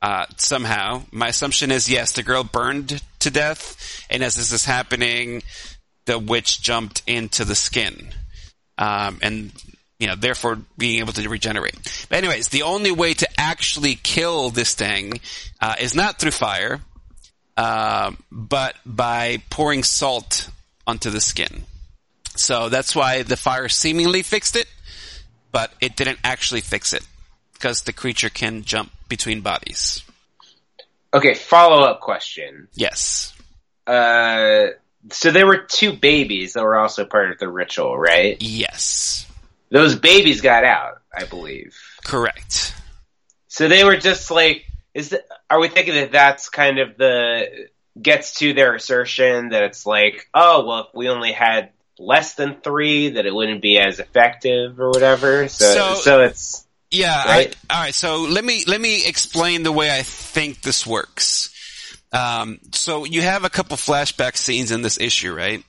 [0.00, 4.64] uh, somehow, my assumption is yes, the girl burned to death, and as this is
[4.64, 5.42] happening,
[6.06, 8.14] the witch jumped into the skin,
[8.78, 9.50] um, and
[9.98, 11.74] you know, therefore being able to regenerate.
[12.08, 15.20] But anyways, the only way to actually kill this thing
[15.60, 16.80] uh, is not through fire
[17.58, 20.48] uh, but by pouring salt
[20.86, 21.64] onto the skin.
[22.36, 24.66] So that's why the fire seemingly fixed it,
[25.50, 27.04] but it didn't actually fix it
[27.54, 30.04] because the creature can jump between bodies.
[31.12, 32.68] Okay, follow up question.
[32.74, 33.34] Yes.
[33.88, 34.68] Uh,
[35.10, 38.36] so there were two babies that were also part of the ritual, right?
[38.38, 39.26] Yes.
[39.70, 41.76] Those babies got out, I believe.
[42.04, 42.74] Correct.
[43.48, 44.64] So they were just like
[44.94, 47.68] is that are we thinking that that's kind of the
[48.00, 52.60] gets to their assertion that it's like, oh well, if we only had less than
[52.60, 55.48] three, that it wouldn't be as effective or whatever.
[55.48, 57.24] So so, so it's yeah.
[57.24, 57.56] Right?
[57.70, 57.94] I, all right.
[57.94, 61.54] So let me let me explain the way I think this works.
[62.12, 65.62] Um, so you have a couple flashback scenes in this issue, right?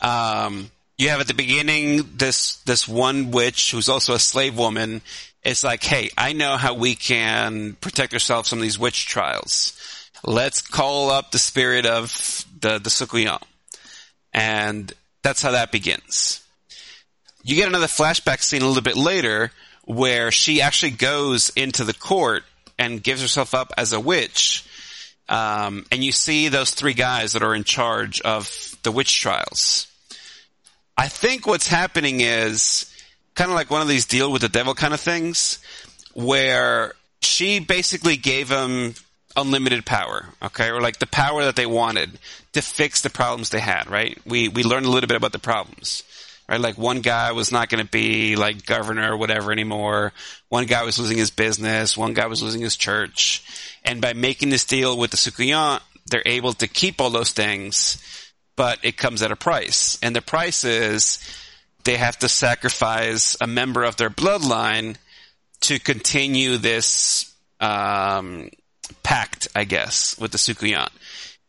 [0.00, 5.02] Um, you have at the beginning this this one witch who's also a slave woman.
[5.42, 9.78] It's like, hey, I know how we can protect ourselves from these witch trials.
[10.24, 13.42] Let's call up the spirit of the the Soucouyant,
[14.32, 14.92] and
[15.22, 16.40] that's how that begins.
[17.42, 19.52] You get another flashback scene a little bit later
[19.84, 22.42] where she actually goes into the court
[22.78, 24.64] and gives herself up as a witch.
[25.28, 29.86] Um, and you see those three guys that are in charge of the witch trials.
[30.96, 32.90] I think what's happening is
[33.34, 35.58] kind of like one of these deal with the devil kind of things
[36.14, 38.94] where she basically gave him
[39.36, 42.18] unlimited power, okay, or like the power that they wanted
[42.52, 44.18] to fix the problems they had, right?
[44.24, 46.04] We we learned a little bit about the problems,
[46.48, 46.60] right?
[46.60, 50.12] Like one guy was not going to be like governor or whatever anymore.
[50.48, 51.96] One guy was losing his business.
[51.96, 53.42] One guy was losing his church,
[53.84, 58.00] and by making this deal with the Soucouyant, they're able to keep all those things
[58.56, 59.98] but it comes at a price.
[60.02, 61.18] And the price is
[61.84, 64.96] they have to sacrifice a member of their bloodline
[65.62, 68.50] to continue this um,
[69.02, 70.90] pact, I guess, with the Soucouyant.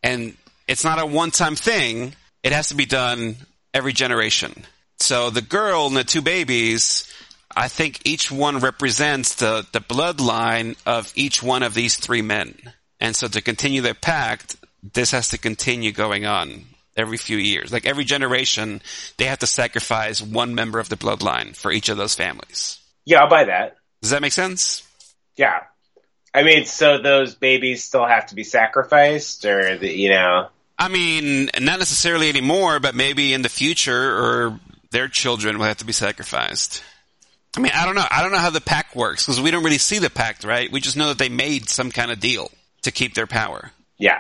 [0.03, 0.35] And
[0.67, 3.35] it's not a one time thing, it has to be done
[3.73, 4.63] every generation.
[4.99, 7.11] So the girl and the two babies,
[7.55, 12.55] I think each one represents the, the bloodline of each one of these three men.
[12.99, 14.55] And so to continue their pact,
[14.93, 16.65] this has to continue going on
[16.95, 17.71] every few years.
[17.71, 18.81] Like every generation,
[19.17, 22.79] they have to sacrifice one member of the bloodline for each of those families.
[23.05, 23.77] Yeah, I'll buy that.
[24.01, 24.83] Does that make sense?
[25.35, 25.61] Yeah.
[26.33, 30.49] I mean, so those babies still have to be sacrificed, or the, you know?
[30.77, 34.59] I mean, not necessarily anymore, but maybe in the future, or
[34.91, 36.83] their children will have to be sacrificed.
[37.55, 38.05] I mean, I don't know.
[38.11, 40.69] I don't know how the pact works because we don't really see the pact, right?
[40.69, 43.71] We just know that they made some kind of deal to keep their power.
[43.97, 44.19] Yeah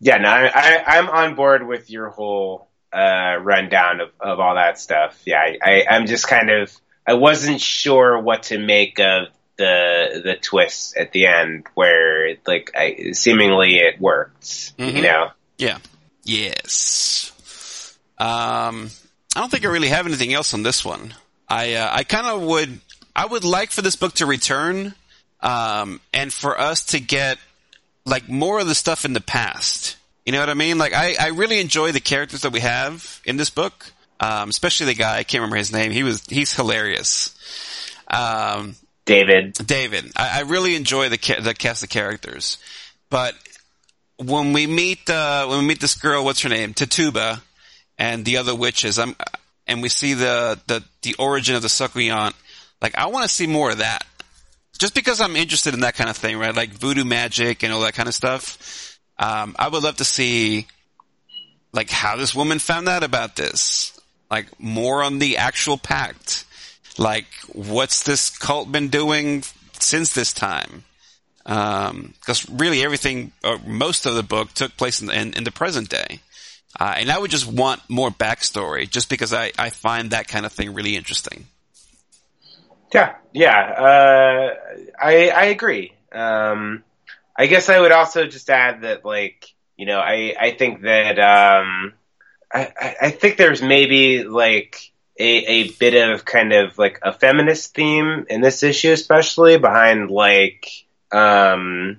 [0.00, 4.78] yeah, no, I, am on board with your whole uh, rundown of, of all that
[4.78, 5.20] stuff.
[5.24, 6.74] Yeah, I, I'm just kind of
[7.06, 12.72] I wasn't sure what to make of the the twist at the end where like
[12.74, 14.42] I, seemingly it worked.
[14.76, 14.96] Mm-hmm.
[14.96, 15.30] You know?
[15.58, 15.78] Yeah.
[16.24, 17.32] Yes.
[18.18, 18.90] Um,
[19.34, 21.14] I don't think I really have anything else on this one.
[21.48, 22.80] I uh, I kind of would
[23.14, 24.94] I would like for this book to return,
[25.40, 27.38] um, and for us to get
[28.06, 29.96] like more of the stuff in the past.
[30.24, 30.78] You know what I mean?
[30.78, 33.92] Like I, I really enjoy the characters that we have in this book.
[34.18, 35.90] Um, especially the guy, I can't remember his name.
[35.90, 37.34] He was, he's hilarious.
[38.08, 39.54] Um, David.
[39.54, 40.12] David.
[40.16, 42.56] I, I really enjoy the, the cast of characters.
[43.10, 43.34] But
[44.16, 46.72] when we meet, uh, when we meet this girl, what's her name?
[46.72, 47.42] Tituba,
[47.98, 49.16] and the other witches, I'm,
[49.66, 52.34] and we see the, the, the origin of the Soucouyant,
[52.80, 54.04] like I want to see more of that
[54.76, 56.54] just because I'm interested in that kind of thing, right?
[56.54, 58.98] Like voodoo magic and all that kind of stuff.
[59.18, 60.66] Um, I would love to see
[61.72, 63.98] like how this woman found out about this.
[64.30, 66.44] Like more on the actual pact.
[66.98, 69.44] Like what's this cult been doing
[69.78, 70.84] since this time?
[71.44, 75.52] Because um, really everything, or most of the book took place in, in, in the
[75.52, 76.20] present day.
[76.78, 80.44] Uh, and I would just want more backstory just because I, I find that kind
[80.44, 81.46] of thing really interesting.
[82.94, 84.54] Yeah, yeah, uh,
[85.00, 85.92] I I agree.
[86.12, 86.84] Um,
[87.36, 91.18] I guess I would also just add that, like, you know, I I think that
[91.18, 91.94] um,
[92.52, 97.74] I I think there's maybe like a a bit of kind of like a feminist
[97.74, 100.66] theme in this issue, especially behind like
[101.12, 101.98] um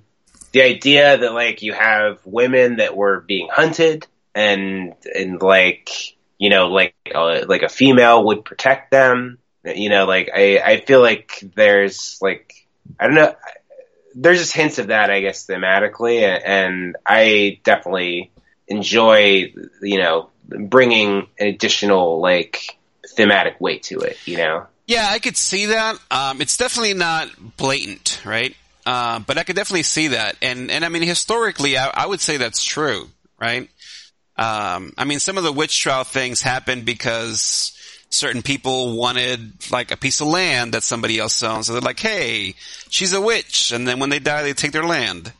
[0.53, 5.89] the idea that like you have women that were being hunted and and like
[6.37, 9.39] you know like uh, like a female would protect them
[9.75, 12.65] you know, like I, I feel like there's like
[12.99, 13.35] I don't know,
[14.15, 18.31] there's just hints of that, I guess, thematically, and I definitely
[18.67, 22.77] enjoy, you know, bringing an additional like
[23.15, 24.17] thematic weight to it.
[24.25, 24.67] You know.
[24.87, 25.99] Yeah, I could see that.
[26.09, 28.55] Um, it's definitely not blatant, right?
[28.85, 32.21] Uh, but I could definitely see that, and and I mean historically, I, I would
[32.21, 33.09] say that's true,
[33.39, 33.69] right?
[34.37, 37.76] Um, I mean, some of the witch trial things happened because
[38.09, 41.67] certain people wanted like a piece of land that somebody else owns.
[41.67, 42.55] So they're like, hey,
[42.89, 43.71] she's a witch.
[43.71, 45.31] And then when they die, they take their land.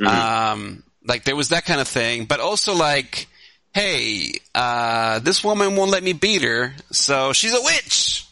[0.00, 0.06] Mm-hmm.
[0.06, 3.28] Um, like there was that kind of thing, but also like,
[3.74, 6.74] hey, uh, this woman won't let me beat her.
[6.92, 8.26] So she's a witch,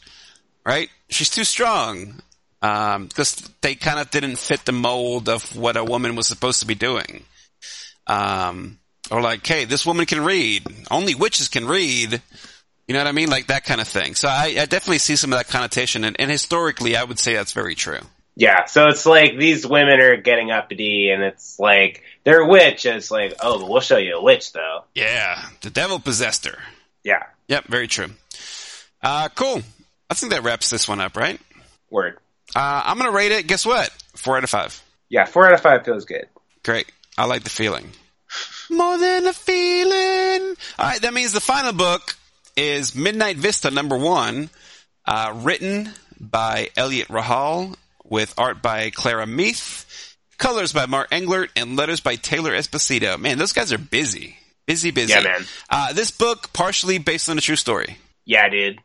[0.64, 0.89] right?
[1.09, 2.20] She's too strong.
[2.61, 6.66] because they kind of didn't fit the mold of what a woman was supposed to
[6.66, 7.25] be doing.
[8.07, 8.79] Um,
[9.11, 10.64] or like, hey, this woman can read.
[10.91, 12.22] Only witches can read.
[12.87, 13.30] You know what I mean?
[13.30, 14.14] Like that kind of thing.
[14.14, 17.35] So I, I definitely see some of that connotation, and, and historically, I would say
[17.35, 18.01] that's very true.
[18.37, 22.97] Yeah, so it's like these women are getting uppity, and it's like they're witch, and
[22.97, 24.82] it's like, oh, but we'll show you a witch, though.
[24.95, 26.59] Yeah, the devil possessed her.
[27.05, 28.09] Yeah, Yep, very true.
[29.03, 29.62] Uh, cool.
[30.11, 31.41] I think that wraps this one up, right?
[31.91, 32.18] word.
[32.57, 33.47] Uh, I'm gonna rate it.
[33.47, 33.91] Guess what?
[34.16, 34.82] Four out of five.
[35.09, 36.26] Yeah, four out of five feels good.
[36.64, 36.91] Great.
[37.16, 37.91] I like the feeling.
[38.70, 40.57] More than a feeling.
[40.78, 42.16] All right, that means the final book
[42.57, 44.51] is Midnight Vista number one,
[45.07, 45.91] uh, written
[46.21, 52.17] by Eliot Rahal with art by Clara Meath, colors by Mark Englert, and letters by
[52.17, 53.19] Taylor Esposito.
[53.19, 54.37] Man, those guys are busy.
[54.67, 55.13] Busy, busy.
[55.13, 55.45] Yeah, man.
[55.69, 57.99] Uh, this book partially based on a true story.
[58.25, 58.79] Yeah, dude.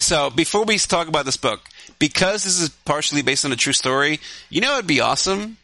[0.00, 1.60] So before we talk about this book,
[1.98, 5.56] because this is partially based on a true story, you know it'd be awesome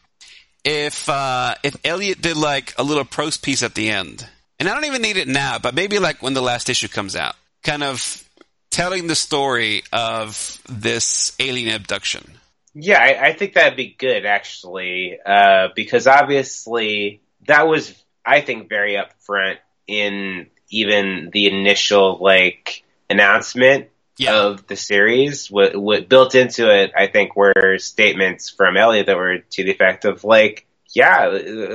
[0.65, 4.27] if uh, if Eliot did like a little prose piece at the end.
[4.61, 7.17] And I don't even need it now, but maybe like when the last issue comes
[7.17, 8.23] out, kind of
[8.71, 12.35] telling the story of this alien abduction.
[12.75, 17.93] Yeah, I, I think that'd be good actually, uh, because obviously that was,
[18.25, 19.57] I think, very upfront
[19.89, 23.89] in even the initial like announcement
[24.19, 24.43] Yeah.
[24.43, 25.51] of the series.
[25.51, 29.73] What, what built into it, I think, were statements from Eliot that were to the
[29.73, 31.27] effect of like, yeah,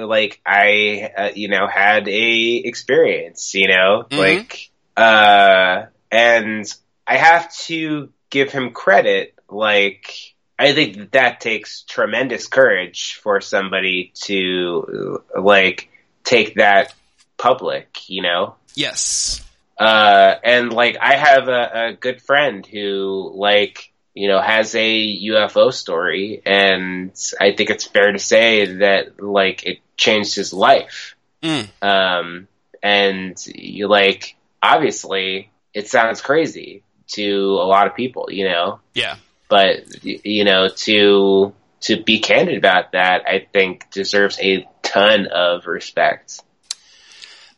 [0.06, 4.18] like I, uh, you know, had a experience, you know, Mhm.
[4.18, 6.66] like, uh, and
[7.08, 10.34] I have to give him credit, like.
[10.58, 15.90] I think that, that takes tremendous courage for somebody to like
[16.24, 16.94] take that
[17.38, 18.56] public, you know.
[18.74, 19.44] Yes.
[19.78, 25.18] Uh, and like I have a, a good friend who like you know has a
[25.28, 31.16] UFO story, and I think it's fair to say that like it changed his life.
[31.44, 31.68] Mm.
[31.84, 32.48] Um,
[32.82, 39.18] and you like obviously it sounds crazy to a lot of people, you know Yeah.
[39.50, 45.68] but you know to to be candid about that i think deserves a ton of
[45.68, 46.40] respect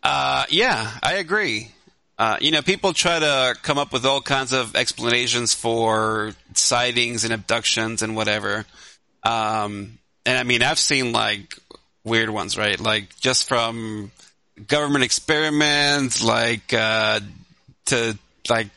[0.03, 1.71] Uh, yeah, I agree.
[2.17, 7.23] Uh, you know, people try to come up with all kinds of explanations for sightings
[7.23, 8.65] and abductions and whatever.
[9.23, 11.55] Um, and I mean, I've seen like
[12.03, 12.79] weird ones, right?
[12.79, 14.11] Like just from
[14.65, 17.19] government experiments, like, uh,
[17.85, 18.17] to
[18.49, 18.69] like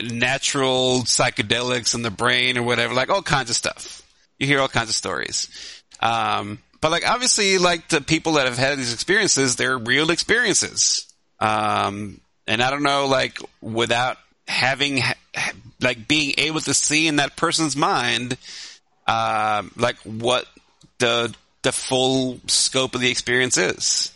[0.00, 4.02] natural psychedelics in the brain or whatever, like all kinds of stuff.
[4.38, 5.82] You hear all kinds of stories.
[6.00, 11.12] Um, but like obviously, like the people that have had these experiences, they're real experiences.
[11.40, 15.00] Um, and I don't know, like without having,
[15.80, 18.36] like being able to see in that person's mind,
[19.06, 20.46] um, like what
[20.98, 24.12] the the full scope of the experience is,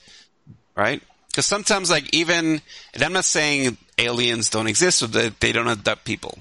[0.77, 1.03] right?
[1.29, 2.61] Because sometimes, like even,
[2.95, 6.39] and I'm not saying aliens don't exist or that they don't abduct people.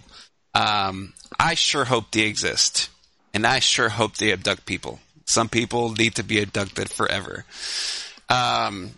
[0.54, 2.90] Um, I sure hope they exist,
[3.34, 5.00] and I sure hope they abduct people.
[5.26, 7.46] Some people need to be abducted forever.
[8.30, 8.92] Um,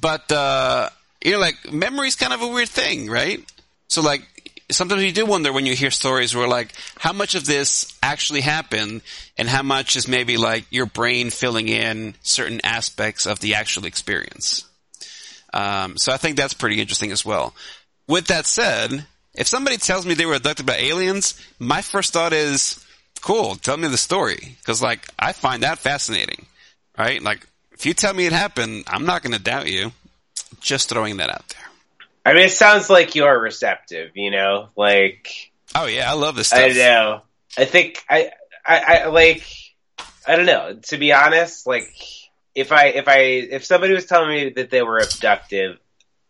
[0.00, 0.90] but uh,
[1.26, 3.44] you know, like memory's kind of a weird thing, right?
[3.88, 4.22] So, like
[4.70, 8.42] sometimes you do wonder when you hear stories where, like, how much of this actually
[8.42, 9.02] happened,
[9.36, 13.86] and how much is maybe like your brain filling in certain aspects of the actual
[13.86, 14.64] experience.
[15.52, 17.54] Um, so I think that's pretty interesting as well.
[18.06, 19.04] With that said,
[19.34, 22.84] if somebody tells me they were abducted by aliens, my first thought is,
[23.20, 24.58] cool, tell me the story.
[24.64, 26.46] Cause like, I find that fascinating,
[26.96, 27.20] right?
[27.20, 29.90] Like, if you tell me it happened, I'm not gonna doubt you.
[30.60, 31.62] Just throwing that out there.
[32.24, 36.48] i mean it sounds like you're receptive you know like Oh yeah, I love this
[36.48, 36.60] stuff.
[36.60, 37.20] i know
[37.58, 38.30] i think I,
[38.64, 39.44] I i like
[40.26, 41.92] i don't know to be honest like
[42.54, 45.78] if i if i if somebody was telling me that they were abducted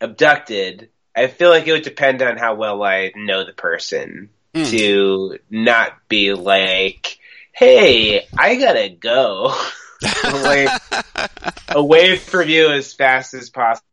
[0.01, 4.71] abducted i feel like it would depend on how well i know the person Mm.
[4.71, 7.19] to not be like,
[7.53, 9.55] hey, I gotta go.
[10.25, 10.81] like,
[11.69, 13.85] away from you as fast as possible.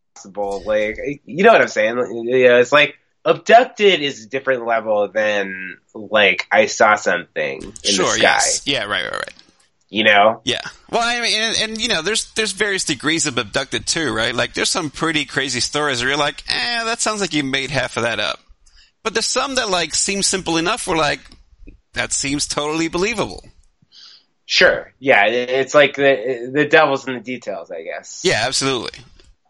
[0.65, 1.97] Like, you know what I'm saying?
[2.27, 2.95] Yeah, it's like,
[3.25, 8.21] abducted is a different level than, like, I saw something in sure, the sky.
[8.21, 8.61] yes.
[8.65, 9.33] Yeah, right, right, right.
[9.89, 10.41] You know?
[10.43, 10.61] Yeah.
[10.89, 14.33] Well, I mean, and, and you know, there's there's various degrees of abducted too, right?
[14.33, 17.69] Like, there's some pretty crazy stories where you're like, eh, that sounds like you made
[17.69, 18.39] half of that up.
[19.03, 20.87] But there's some that like seem simple enough.
[20.87, 21.19] Where like,
[21.93, 23.43] that seems totally believable.
[24.45, 24.91] Sure.
[24.99, 28.21] Yeah, it's like the the devil's in the details, I guess.
[28.23, 28.99] Yeah, absolutely.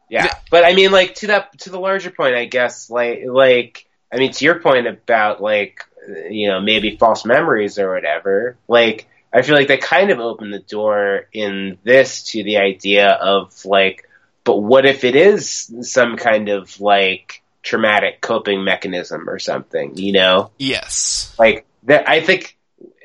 [0.09, 3.85] Yeah, but I mean, like to that to the larger point, I guess, like like
[4.11, 5.85] I mean, to your point about like
[6.29, 8.57] you know maybe false memories or whatever.
[8.67, 13.09] Like I feel like they kind of opened the door in this to the idea
[13.09, 14.07] of like,
[14.43, 20.11] but what if it is some kind of like traumatic coping mechanism or something, you
[20.11, 20.51] know?
[20.59, 21.33] Yes.
[21.39, 22.57] Like that, I think,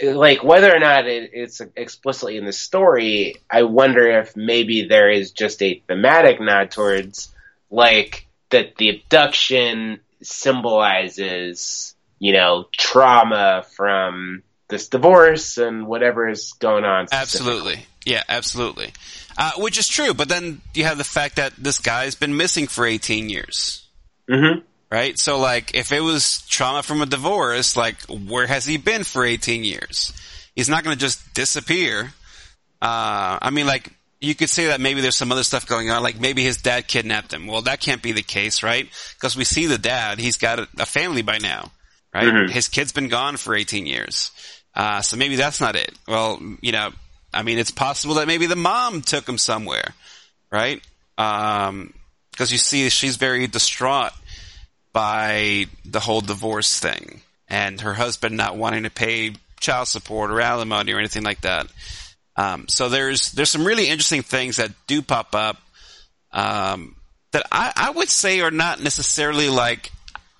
[0.02, 5.10] like whether or not it, it's explicitly in the story, I wonder if maybe there
[5.10, 7.32] is just a thematic nod towards
[7.70, 16.84] like that the abduction symbolizes, you know, trauma from this divorce and whatever is going
[16.84, 17.06] on.
[17.10, 17.86] Absolutely.
[18.04, 18.92] Yeah, absolutely.
[19.36, 22.66] Uh, which is true, but then you have the fact that this guy's been missing
[22.66, 23.86] for 18 years.
[24.28, 24.60] Mm-hmm.
[24.90, 25.18] Right?
[25.18, 29.24] So, like, if it was trauma from a divorce, like, where has he been for
[29.24, 30.12] 18 years?
[30.54, 32.12] He's not going to just disappear.
[32.80, 36.02] Uh, I mean, like, you could say that maybe there's some other stuff going on,
[36.02, 37.46] like maybe his dad kidnapped him.
[37.46, 38.88] Well, that can't be the case, right?
[39.14, 41.70] Because we see the dad, he's got a, a family by now,
[42.12, 42.26] right?
[42.26, 42.50] Mhm.
[42.50, 44.32] His kid's been gone for 18 years.
[44.74, 45.92] Uh, so maybe that's not it.
[46.06, 46.90] Well, you know,
[47.32, 49.94] I mean, it's possible that maybe the mom took him somewhere,
[50.50, 50.82] right?
[51.16, 51.94] Um,
[52.36, 54.12] cause you see she's very distraught
[54.98, 60.40] by the whole divorce thing and her husband not wanting to pay child support or
[60.40, 61.68] alimony or anything like that.
[62.34, 65.56] Um, so there's there's some really interesting things that do pop up
[66.32, 66.96] um,
[67.30, 69.92] that I, I would say are not necessarily like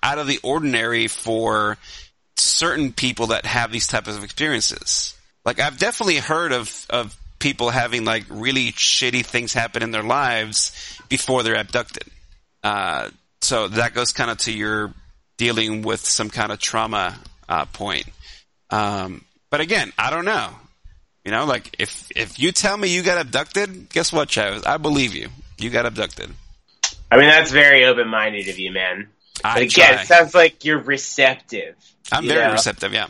[0.03, 1.77] out of the ordinary for
[2.35, 5.15] certain people that have these types of experiences.
[5.45, 10.03] Like I've definitely heard of of people having like really shitty things happen in their
[10.03, 12.03] lives before they're abducted.
[12.61, 13.09] Uh,
[13.41, 14.93] so that goes kind of to your
[15.37, 17.17] dealing with some kind of trauma
[17.47, 18.05] uh, point.
[18.69, 20.49] Um, but again, I don't know.
[21.25, 24.65] You know, like if if you tell me you got abducted, guess what, Travis?
[24.65, 25.29] I believe you.
[25.57, 26.29] You got abducted.
[27.11, 29.09] I mean, that's very open minded of you, man.
[29.43, 30.01] I But again, try.
[30.01, 31.75] it sounds like you're receptive.
[32.11, 32.51] I'm you very know?
[32.53, 32.93] receptive.
[32.93, 33.07] Yeah,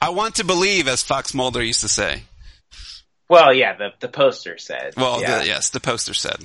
[0.00, 2.22] I want to believe, as Fox Mulder used to say.
[3.28, 4.94] Well, yeah, the the poster said.
[4.96, 6.38] Well, yeah, the, yes, the poster said.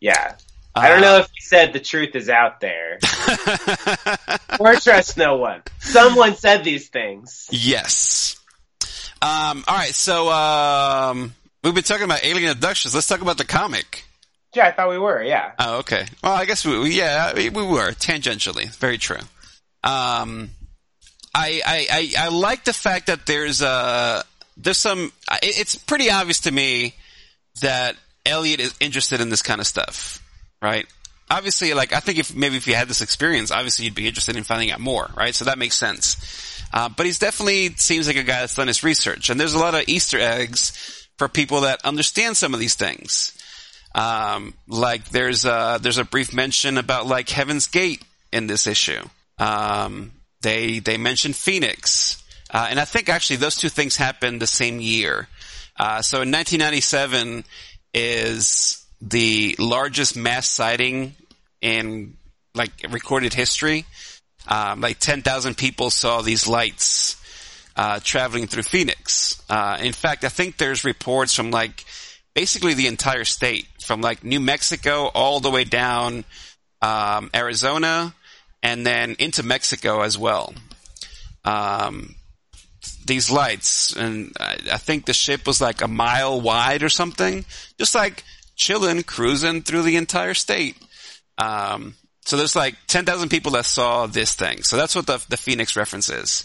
[0.00, 0.34] yeah.
[0.74, 2.98] I don't Uh, know if he said the truth is out there.
[4.60, 5.62] or trust no one.
[5.80, 7.48] Someone said these things.
[7.50, 8.36] yes.
[9.20, 12.94] Um, all right, so um, we've been talking about alien abductions.
[12.94, 14.04] Let's talk about the comic.
[14.54, 15.22] Yeah, I thought we were.
[15.22, 15.52] Yeah.
[15.58, 16.06] Oh, okay.
[16.24, 18.68] Well, I guess we, we yeah, we, we were tangentially.
[18.76, 19.20] Very true.
[19.84, 20.50] Um,
[21.34, 24.22] I, I, I, I like the fact that there's uh
[24.56, 25.12] there's some.
[25.42, 26.94] it- It's pretty obvious to me
[27.62, 27.96] that
[28.26, 30.20] Eliot is interested in this kind of stuff,
[30.62, 30.86] right?
[31.30, 34.36] Obviously, like I think if maybe if you had this experience, obviously you'd be interested
[34.36, 35.34] in finding out more, right?
[35.34, 36.16] So that makes sense.
[36.72, 39.58] Uh, but he's definitely seems like a guy that's done his research, and there's a
[39.58, 43.36] lot of Easter eggs for people that understand some of these things.
[43.94, 48.02] Um, like there's a, there's a brief mention about like Heaven's Gate
[48.32, 49.02] in this issue.
[49.38, 52.22] Um, they, they mention Phoenix.
[52.50, 55.28] Uh, and I think actually those two things happened the same year.
[55.78, 57.44] Uh, so in 1997
[57.94, 61.14] is the largest mass sighting
[61.60, 62.16] in
[62.54, 63.84] like recorded history.
[64.46, 67.16] Um, like 10,000 people saw these lights
[67.76, 69.42] uh, traveling through Phoenix.
[69.48, 71.84] Uh, in fact, I think there's reports from like
[72.34, 76.24] basically the entire state, from like New Mexico all the way down
[76.80, 78.14] um, Arizona,
[78.62, 80.54] and then into Mexico as well.
[81.44, 82.14] Um,
[83.04, 87.44] these lights, and I, I think the ship was like a mile wide or something,
[87.78, 88.24] just like
[88.62, 90.76] chilling, cruising through the entire state.
[91.36, 91.94] Um,
[92.24, 94.62] so there's like 10,000 people that saw this thing.
[94.62, 96.44] So that's what the, the Phoenix reference is.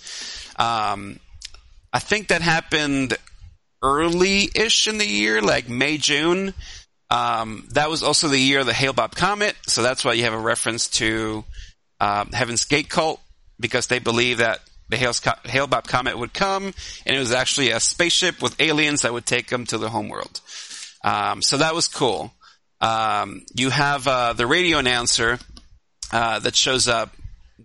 [0.58, 1.20] Um,
[1.94, 3.16] I think that happened
[3.84, 6.54] early-ish in the year, like May, June.
[7.12, 10.34] Um, that was also the year of the Hale-Bopp Comet, so that's why you have
[10.34, 11.46] a reference to
[12.02, 13.22] um, Heaven's Gate cult,
[13.60, 14.60] because they believe that
[14.90, 16.74] the Hale-Bopp Comet would come,
[17.06, 20.42] and it was actually a spaceship with aliens that would take them to the homeworld.
[21.08, 22.34] Um, so that was cool.
[22.82, 25.40] Um, you have uh, the radio announcer
[26.12, 27.16] uh, that shows up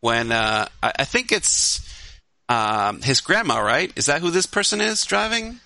[0.00, 1.80] when uh, I, I think it's
[2.48, 3.92] um, his grandma, right?
[3.96, 5.58] Is that who this person is driving?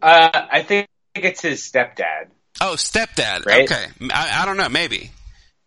[0.00, 2.28] Uh, I think it's his stepdad.
[2.60, 3.44] Oh, stepdad.
[3.44, 3.70] Right.
[3.70, 4.68] Okay, I, I don't know.
[4.70, 5.10] Maybe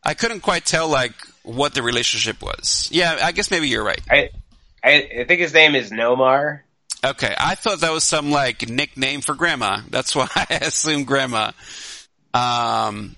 [0.03, 2.89] I couldn't quite tell like what the relationship was.
[2.91, 4.01] Yeah, I guess maybe you're right.
[4.10, 4.30] I,
[4.84, 6.62] I, I think his name is Nomar.
[7.06, 9.82] Okay, I thought that was some like nickname for grandma.
[9.91, 11.51] That's why I assumed grandma.
[12.34, 13.16] Um.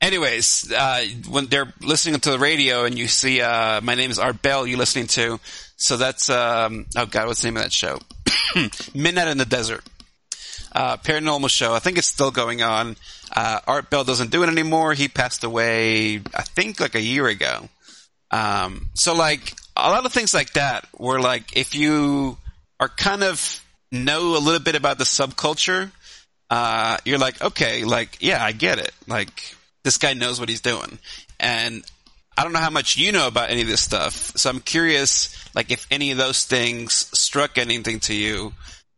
[0.00, 4.18] Anyways, uh, when they're listening to the radio and you see, uh, my name is
[4.20, 5.40] Art Bell, you're listening to,
[5.76, 7.98] so that's, um, oh god, what's the name of that show?
[8.94, 9.82] Midnight in the Desert.
[10.70, 11.74] Uh, paranormal show.
[11.74, 12.94] I think it's still going on.
[13.34, 14.94] Uh, Art Bell doesn't do it anymore.
[14.94, 17.68] He passed away, I think like a year ago.
[18.30, 22.38] Um, so like, a lot of things like that were like, if you
[22.80, 25.90] are kind of know a little bit about the subculture,
[26.50, 28.92] uh, you're like, okay, like, yeah, I get it.
[29.06, 29.54] Like,
[29.84, 30.98] this guy knows what he's doing.
[31.40, 31.84] And
[32.36, 34.32] I don't know how much you know about any of this stuff.
[34.36, 38.52] So I'm curious, like, if any of those things struck anything to you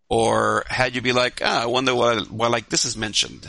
[0.09, 3.49] or had you be like, oh, I wonder why, why like this is mentioned.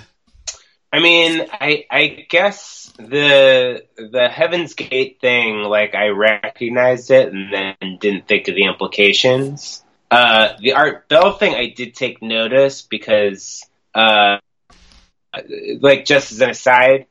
[0.93, 7.53] I mean, I I guess the the Heaven's Gate thing, like I recognized it and
[7.53, 9.83] then didn't think of the implications.
[10.11, 14.39] Uh, the Art Bell thing, I did take notice because, uh,
[15.79, 17.05] like just as an aside,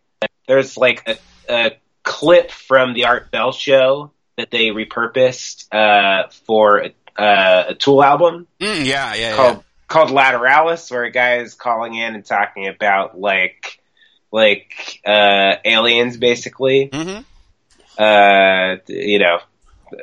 [0.46, 1.16] there's like a,
[1.48, 1.70] a
[2.02, 6.84] clip from the Art Bell show that they repurposed uh, for
[7.16, 8.46] uh, a Tool album.
[8.60, 9.62] Mm, yeah, yeah, called yeah.
[9.88, 13.80] called Lateralus, where a guy is calling in and talking about like
[14.30, 16.90] like uh, aliens, basically.
[16.92, 17.22] Mm-hmm.
[18.02, 19.38] Uh, you know,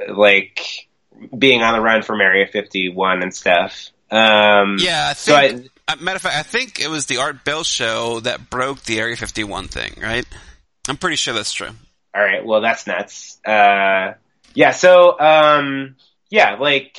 [0.10, 0.87] like
[1.38, 3.90] being on the run from Area 51 and stuff.
[4.12, 5.72] Um, Yeah, I so I, think.
[5.88, 9.00] uh, matter of fact, I think it was the Art Bell show that broke the
[9.00, 10.26] Area 51 thing, right?
[10.88, 11.70] I'm pretty sure that's true.
[12.16, 13.40] all right, well, that's nuts.
[13.46, 14.14] Uh,
[14.54, 15.96] yeah, so um,
[16.30, 16.98] yeah, like,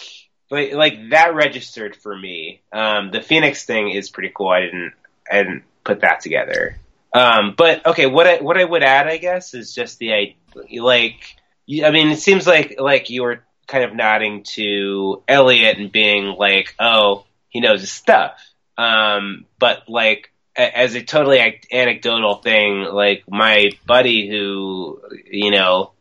[0.51, 2.61] like like that registered for me.
[2.73, 4.49] Um, the Phoenix thing is pretty cool.
[4.49, 4.93] I didn't
[5.31, 6.79] I didn't put that together.
[7.13, 10.35] Um, but okay, what I what I would add, I guess, is just the
[10.81, 11.37] like.
[11.85, 16.25] I mean, it seems like like you were kind of nodding to Eliot and being
[16.37, 18.33] like, "Oh, he knows his stuff."
[18.77, 25.01] Um, but like a- as a totally anecdotal thing, like my buddy who
[25.31, 25.93] you know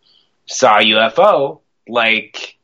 [0.48, 2.58] saw UFO, like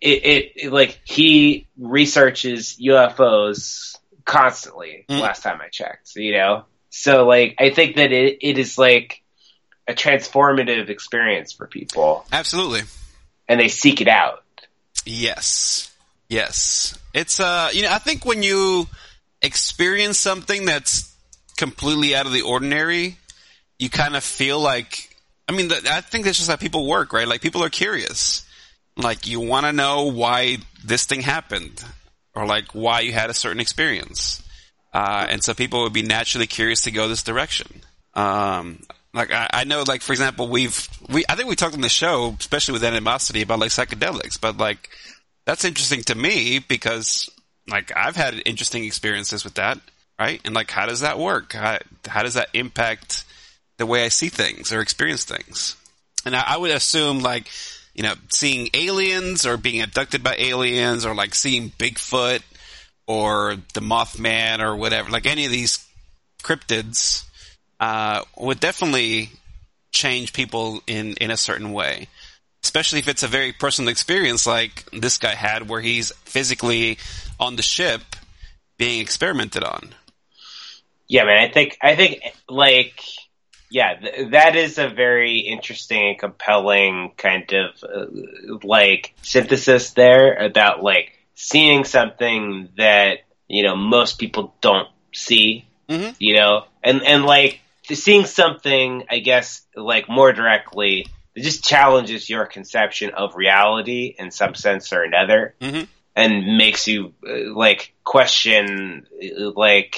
[0.00, 5.04] it, it, it like he researches UFOs constantly.
[5.08, 5.20] Mm.
[5.20, 6.64] Last time I checked, you know.
[6.90, 9.22] So like I think that it, it is like
[9.86, 12.82] a transformative experience for people, Absolutely.
[13.48, 14.44] and they seek it out.
[15.04, 15.92] Yes.
[16.28, 16.98] Yes.
[17.14, 18.86] It's uh you know, I think when you
[19.42, 21.14] experience something that's
[21.56, 23.16] completely out of the ordinary,
[23.78, 25.16] you kind of feel like
[25.48, 27.26] I mean, I think that's just how people work, right?
[27.26, 28.44] Like people are curious.
[28.96, 31.82] Like you want to know why this thing happened
[32.34, 34.42] or like why you had a certain experience.
[34.92, 37.82] Uh, and so people would be naturally curious to go this direction.
[38.14, 38.82] Um,
[39.14, 41.88] like I, I know, like for example, we've we I think we talked on the
[41.88, 44.40] show, especially with animosity, about like psychedelics.
[44.40, 44.90] But like
[45.46, 47.30] that's interesting to me because
[47.68, 49.78] like I've had interesting experiences with that,
[50.18, 50.40] right?
[50.44, 51.52] And like, how does that work?
[51.52, 53.24] How, how does that impact
[53.78, 55.76] the way I see things or experience things?
[56.26, 57.48] And I, I would assume like
[57.94, 62.42] you know seeing aliens or being abducted by aliens or like seeing Bigfoot
[63.06, 65.84] or the Mothman or whatever, like any of these
[66.42, 67.24] cryptids,
[67.80, 69.30] uh, would definitely
[69.92, 72.08] change people in, in a certain way.
[72.64, 76.98] Especially if it's a very personal experience like this guy had where he's physically
[77.38, 78.02] on the ship
[78.78, 79.94] being experimented on.
[81.06, 81.48] Yeah, man.
[81.48, 83.02] I think I think like
[83.70, 88.06] yeah, th- that is a very interesting and compelling kind of uh,
[88.62, 95.66] like synthesis there about like seeing something that you know most people don't see.
[95.88, 96.14] Mhm.
[96.18, 97.60] You know, and and like
[97.96, 104.30] seeing something, I guess, like more directly, it just challenges your conception of reality in
[104.30, 105.86] some sense or another Mhm.
[106.16, 109.96] and makes you uh, like question uh, like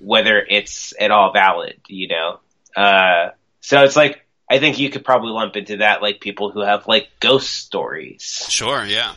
[0.00, 2.40] whether it's at all valid, you know.
[2.76, 3.30] Uh,
[3.60, 6.86] so it's like I think you could probably lump into that like people who have
[6.88, 8.44] like ghost stories.
[8.50, 9.14] Sure, yeah.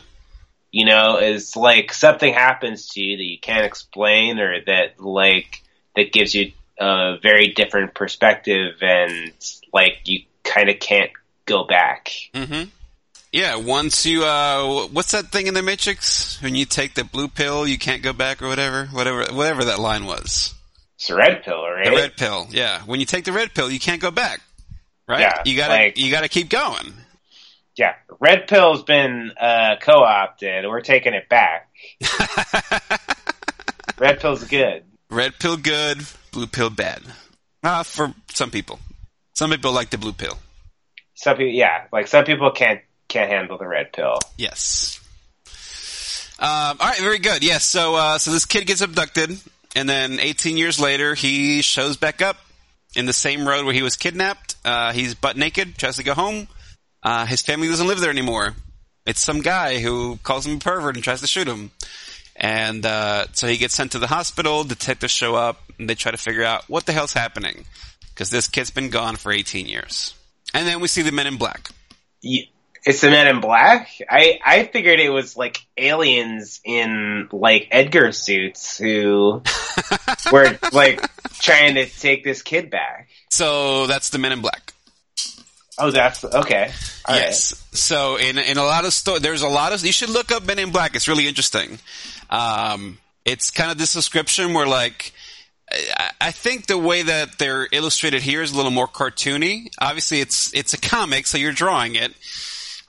[0.70, 5.62] You know, is like something happens to you that you can't explain or that like
[5.94, 9.32] that gives you a very different perspective and
[9.72, 11.10] like you kind of can't
[11.46, 12.10] go back.
[12.34, 12.64] hmm
[13.32, 16.40] Yeah, once you, uh, what's that thing in the Matrix?
[16.42, 18.86] When you take the blue pill, you can't go back or whatever?
[18.86, 20.54] Whatever, whatever that line was.
[20.96, 21.84] It's a red pill, right?
[21.84, 22.80] The red pill, yeah.
[22.82, 24.40] When you take the red pill, you can't go back.
[25.08, 25.20] Right?
[25.20, 26.92] Yeah, you gotta, like- you gotta keep going.
[27.76, 30.64] Yeah, red pill's been uh, co-opted.
[30.66, 31.68] We're taking it back.
[33.98, 34.84] Red pill's good.
[35.16, 37.00] Red pill good, blue pill bad.
[37.62, 38.78] Uh, for some people.
[39.32, 40.36] Some people like the blue pill.
[41.14, 44.18] Some people, yeah, like some people can't can't handle the red pill.
[44.36, 45.00] Yes.
[46.38, 47.42] Um, all right, very good.
[47.42, 49.30] Yes, so uh, so this kid gets abducted,
[49.74, 52.36] and then 18 years later, he shows back up
[52.94, 54.56] in the same road where he was kidnapped.
[54.66, 56.46] Uh, he's butt naked, tries to go home.
[57.02, 58.54] Uh, his family doesn't live there anymore.
[59.06, 61.70] It's some guy who calls him a pervert and tries to shoot him.
[62.38, 64.64] And uh, so he gets sent to the hospital.
[64.64, 67.64] Detectives show up, and they try to figure out what the hell's happening
[68.10, 70.14] because this kid's been gone for 18 years.
[70.54, 71.70] And then we see the Men in Black.
[72.22, 73.88] It's the Men in Black.
[74.08, 79.42] I I figured it was like aliens in like Edgar suits who
[80.32, 81.04] were like
[81.40, 83.08] trying to take this kid back.
[83.30, 84.72] So that's the Men in Black.
[85.78, 86.70] Oh, that's okay.
[87.04, 87.62] All yes.
[87.72, 90.44] So in in a lot of sto- there's a lot of you should look up
[90.44, 90.96] Men in Black.
[90.96, 91.78] It's really interesting.
[92.30, 95.12] Um, it's kind of this description where like
[96.20, 99.68] I, think the way that they're illustrated here is a little more cartoony.
[99.80, 102.14] Obviously, it's it's a comic, so you're drawing it.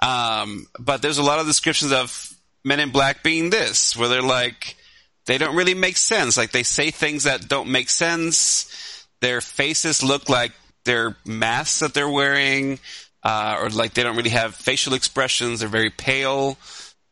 [0.02, 2.34] Um, but there's a lot of descriptions of
[2.64, 4.76] Men in Black being this, where they're like
[5.26, 6.38] they don't really make sense.
[6.38, 9.06] Like they say things that don't make sense.
[9.22, 10.52] Their faces look like
[10.86, 12.78] they're masks that they're wearing,
[13.24, 15.62] uh, or like they don't really have facial expressions.
[15.62, 16.60] They're very pale.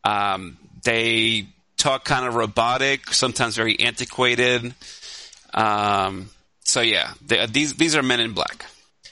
[0.04, 4.74] Um, they talk kind of robotic, sometimes very antiquated.
[5.54, 8.66] Um, so yeah, they, these these are Men in Black.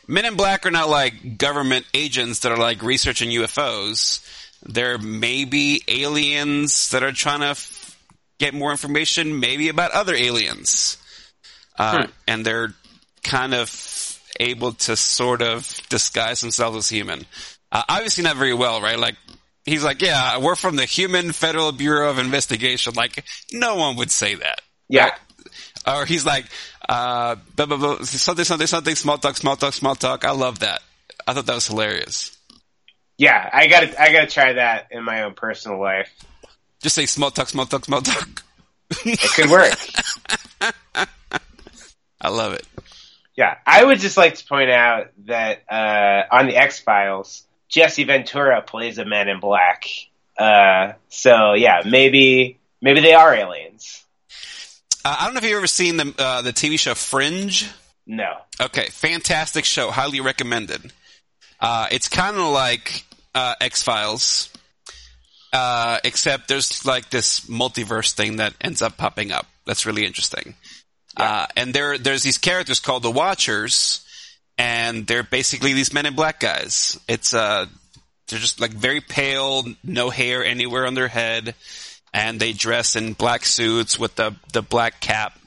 [0.07, 4.21] Men in Black are not like government agents that are like researching UFOs.
[4.63, 7.99] They're maybe aliens that are trying to f-
[8.39, 10.97] get more information, maybe about other aliens,
[11.79, 12.11] uh, Hmm.
[12.27, 12.75] and they're
[13.23, 17.25] kind of able to sort of disguise themselves as human.
[17.73, 18.99] Uh, obviously, not very well, right?
[18.99, 19.17] Like
[19.65, 22.95] he's like, yeah, we're from the Human Federal Bureau of Investigation.
[22.95, 25.11] Like no one would say that Yeah.
[25.87, 26.47] or he's like,
[26.89, 30.25] uh, blah, blah, blah, something, something, something, small talk, small talk, small talk.
[30.25, 30.81] I love that.
[31.27, 32.37] I thought that was hilarious.
[33.17, 36.11] Yeah, I gotta, I gotta try that in my own personal life.
[36.83, 38.43] Just say small talk, small talk, small talk.
[39.05, 39.73] It could work.
[42.21, 42.67] I love it.
[43.37, 48.05] yeah, I would just like to point out that uh, on the X Files, Jesse
[48.05, 49.87] Ventura plays a Man in Black.
[50.39, 54.05] Uh, so yeah, maybe, maybe they are aliens.
[55.05, 57.69] Uh, I don't know if you've ever seen the uh, the TV show Fringe.
[58.07, 58.37] No.
[58.61, 60.93] Okay, fantastic show, highly recommended.
[61.61, 63.05] Uh, it's kind of like
[63.35, 64.51] uh, X Files,
[65.53, 69.47] uh, except there's like this multiverse thing that ends up popping up.
[69.67, 70.55] That's really interesting.
[71.17, 74.04] Uh, and there, there's these characters called the Watchers,
[74.59, 76.99] and they're basically these Men in Black guys.
[77.09, 77.67] It's uh,
[78.29, 81.55] they're just like very pale, no hair anywhere on their head,
[82.13, 85.39] and they dress in black suits with the the black cap.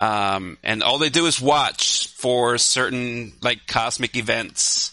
[0.00, 4.90] Um, and all they do is watch for certain like cosmic events.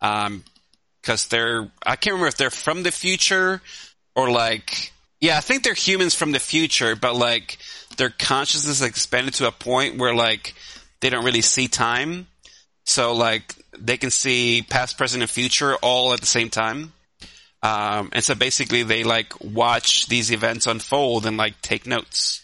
[0.00, 0.44] Um,
[1.02, 3.60] cause they're, I can't remember if they're from the future
[4.14, 7.58] or like, yeah, I think they're humans from the future, but like
[7.96, 10.54] their consciousness expanded to a point where like
[11.00, 12.28] they don't really see time.
[12.84, 16.92] So like they can see past, present, and future all at the same time.
[17.62, 22.42] Um, and so basically they like watch these events unfold and like take notes.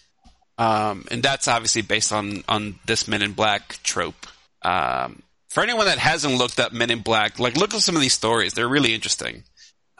[0.57, 4.27] Um, and that's obviously based on, on this Men in Black trope.
[4.63, 8.03] Um, for anyone that hasn't looked up Men in Black, like look at some of
[8.03, 8.55] these stories.
[8.55, 9.43] They're really interesting.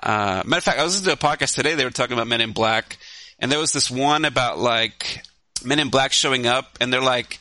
[0.03, 1.75] Uh, matter of fact, I was listening to a podcast today.
[1.75, 2.97] They were talking about Men in Black
[3.41, 5.23] and there was this one about like
[5.65, 7.41] Men in Black showing up and they're like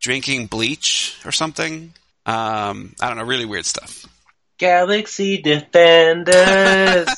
[0.00, 1.92] drinking bleach or something.
[2.26, 4.06] Um, I don't know, really weird stuff.
[4.58, 7.06] Galaxy Defenders.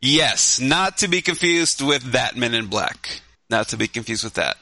[0.00, 3.20] Yes, not to be confused with that Men in Black.
[3.50, 4.56] Not to be confused with that.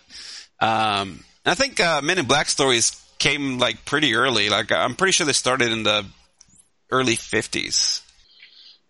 [0.61, 4.49] Um, I think uh, Men in Black stories came like pretty early.
[4.49, 6.07] Like I'm pretty sure they started in the
[6.91, 8.01] early 50s.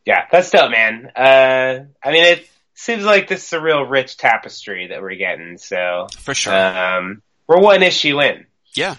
[0.05, 1.11] yeah, that's dope, man.
[1.17, 5.57] Uh, I mean, it seems like this is a real rich tapestry that we're getting.
[5.59, 6.55] So, For sure.
[6.55, 8.47] um, we're one issue in.
[8.75, 8.97] Yeah.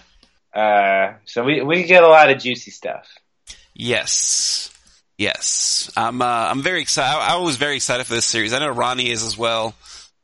[0.54, 3.06] Uh, so we we get a lot of juicy stuff.
[3.74, 4.70] Yes.
[5.18, 5.90] Yes.
[5.96, 7.16] I'm uh, I'm very excited.
[7.16, 8.52] I, I was very excited for this series.
[8.52, 9.74] I know Ronnie is as well.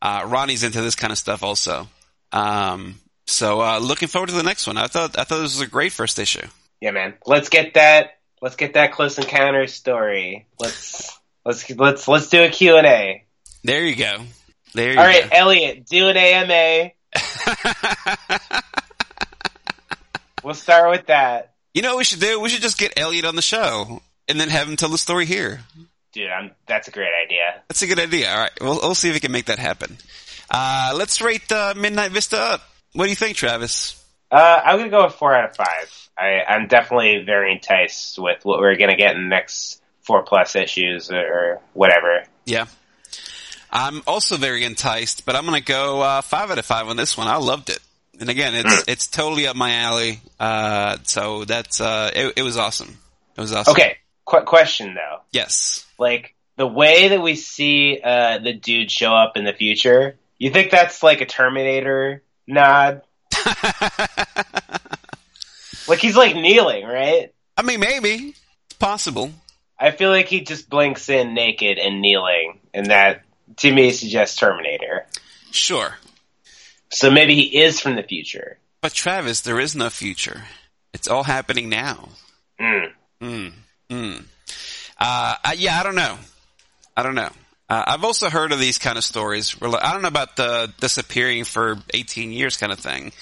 [0.00, 1.88] Uh, Ronnie's into this kind of stuff also.
[2.32, 4.76] Um, so uh, looking forward to the next one.
[4.76, 6.46] I thought I thought this was a great first issue.
[6.80, 7.14] Yeah, man.
[7.26, 8.18] Let's get that.
[8.40, 10.46] Let's get that Close encounter story.
[10.58, 13.24] Let's let's let's let's do a Q and A.
[13.62, 14.18] There you go.
[14.74, 15.00] There you go.
[15.00, 15.36] All right, go.
[15.36, 16.90] Eliot, do an AMA.
[20.42, 22.40] We'll start with that, you know what we should do?
[22.40, 25.26] We should just get Eliot on the show and then have him tell the story
[25.26, 25.60] here.
[26.12, 26.28] dude.
[26.30, 27.62] I'm, that's a great idea.
[27.68, 28.30] That's a good idea.
[28.30, 29.96] All right, we'll, we'll see if we can make that happen.
[30.50, 32.62] Uh, let's rate uh, Midnight Vista up.
[32.92, 33.98] What do you think, Travis?
[34.30, 36.08] Uh, I'm gonna go with four out of five.
[36.18, 40.56] I, I'm definitely very enticed with what we're gonna get in the next four plus
[40.56, 42.24] issues or, whatever.
[42.44, 42.66] Yeah.
[43.70, 46.96] I'm also very enticed, but I'm going to go uh, five out of five on
[46.96, 47.28] this one.
[47.28, 47.78] I loved it,
[48.20, 50.20] and again, it's it's totally up my alley.
[50.38, 52.98] Uh, so that's uh, it, it was awesome.
[53.36, 53.72] It was awesome.
[53.72, 55.20] Okay, quick question though.
[55.30, 55.86] Yes.
[55.98, 60.50] Like the way that we see uh, the dude show up in the future, you
[60.50, 63.02] think that's like a Terminator nod?
[65.88, 67.34] Like he's like kneeling, right?
[67.56, 68.34] I mean, maybe.
[68.66, 69.32] It's possible.
[69.78, 73.22] I feel like he just blinks in naked and kneeling, and that
[73.58, 75.06] to me suggests Terminator.
[75.50, 75.96] Sure.
[76.92, 78.58] So maybe he is from the future.
[78.80, 80.42] But Travis, there is no future.
[80.92, 82.10] It's all happening now.
[82.60, 82.92] Mm.
[83.22, 83.52] Mm.
[83.90, 84.24] Mm.
[84.98, 86.18] Uh, I, yeah, I don't know.
[86.96, 87.30] I don't know.
[87.68, 90.36] Uh, I've also heard of these kind of stories where like, I don't know about
[90.36, 93.12] the disappearing for 18 years kind of thing.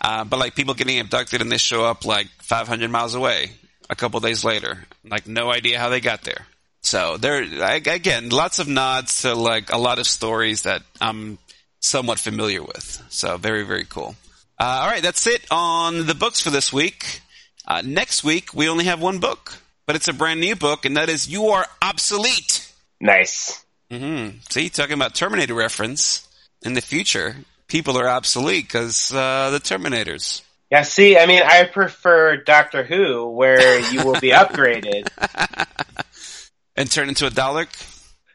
[0.00, 3.52] Uh, but like people getting abducted and they show up like 500 miles away
[3.88, 4.84] a couple days later.
[5.04, 6.46] Like no idea how they got there.
[6.80, 11.38] So there, again, lots of nods to like a lot of stories that I'm
[11.84, 13.02] somewhat familiar with.
[13.10, 14.16] So very, very cool.
[14.58, 17.20] Uh, all right, that's it on the books for this week.
[17.66, 20.96] Uh, next week we only have one book, but it's a brand new book, and
[20.96, 23.64] that is "You Are Obsolete." Nice.
[23.90, 24.38] Mm-hmm.
[24.48, 26.26] See, talking about Terminator reference
[26.62, 27.36] in the future,
[27.68, 30.42] people are obsolete because uh, the Terminators.
[30.70, 35.08] Yeah, see, I mean, I prefer Doctor Who, where you will be upgraded
[36.76, 37.68] and turn into a Dalek.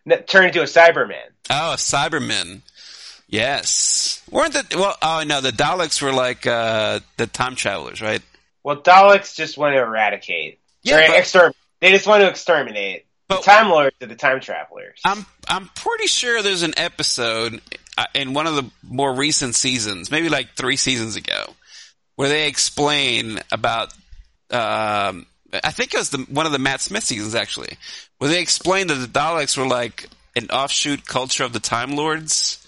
[0.10, 1.26] N- turn into a Cyberman.
[1.50, 2.62] Oh, a Cyberman.
[3.30, 4.24] Yes.
[4.32, 4.96] Weren't the well?
[5.02, 8.22] Oh no, the Daleks were like uh, the time travelers, right?
[8.64, 10.60] Well, Daleks just want to eradicate.
[10.82, 13.06] Yeah, but, exterm- they just want to exterminate.
[13.28, 15.00] But, the Time Lords are the time travelers.
[15.06, 17.62] I'm I'm pretty sure there's an episode
[17.96, 21.54] uh, in one of the more recent seasons, maybe like three seasons ago,
[22.16, 23.94] where they explain about.
[24.50, 25.28] Um,
[25.64, 27.78] I think it was the, one of the Matt Smith seasons actually,
[28.18, 32.66] where they explained that the Daleks were like an offshoot culture of the Time Lords,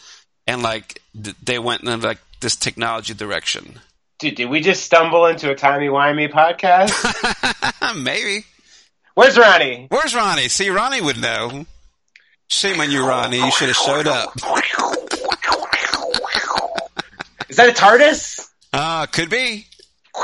[0.48, 3.80] and like th- they went in like this technology direction.
[4.20, 6.92] Dude, did we just stumble into a timey wimey podcast?
[8.04, 8.46] Maybe.
[9.16, 9.88] Where's Ronnie?
[9.90, 10.48] Where's Ronnie?
[10.48, 11.66] See, Ronnie would know.
[12.48, 13.38] Shame on you, Ronnie.
[13.38, 14.36] You should have showed up.
[17.50, 18.48] Is that a TARDIS?
[18.74, 19.66] Ah, uh, could be.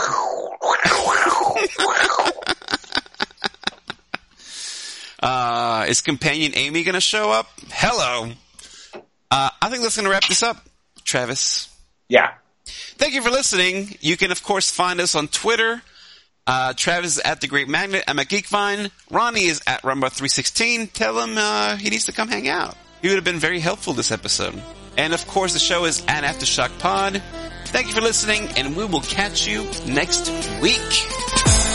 [5.22, 7.48] uh, is companion Amy going to show up?
[7.70, 8.32] Hello.
[9.30, 10.58] Uh, I think that's going to wrap this up,
[11.04, 11.70] Travis.
[12.10, 12.34] Yeah.
[12.66, 13.96] Thank you for listening.
[14.02, 15.82] You can, of course, find us on Twitter.
[16.46, 18.04] Uh, Travis is at The Great Magnet.
[18.08, 18.90] I'm at Geekvine.
[19.12, 20.94] Ronnie is at Rumba316.
[20.94, 22.76] Tell him uh, he needs to come hang out.
[23.02, 24.62] He would have been very helpful this episode.
[24.98, 27.22] And, of course, the show is at Aftershock Pod.
[27.66, 30.30] Thank you for listening, and we will catch you next
[30.62, 31.67] week.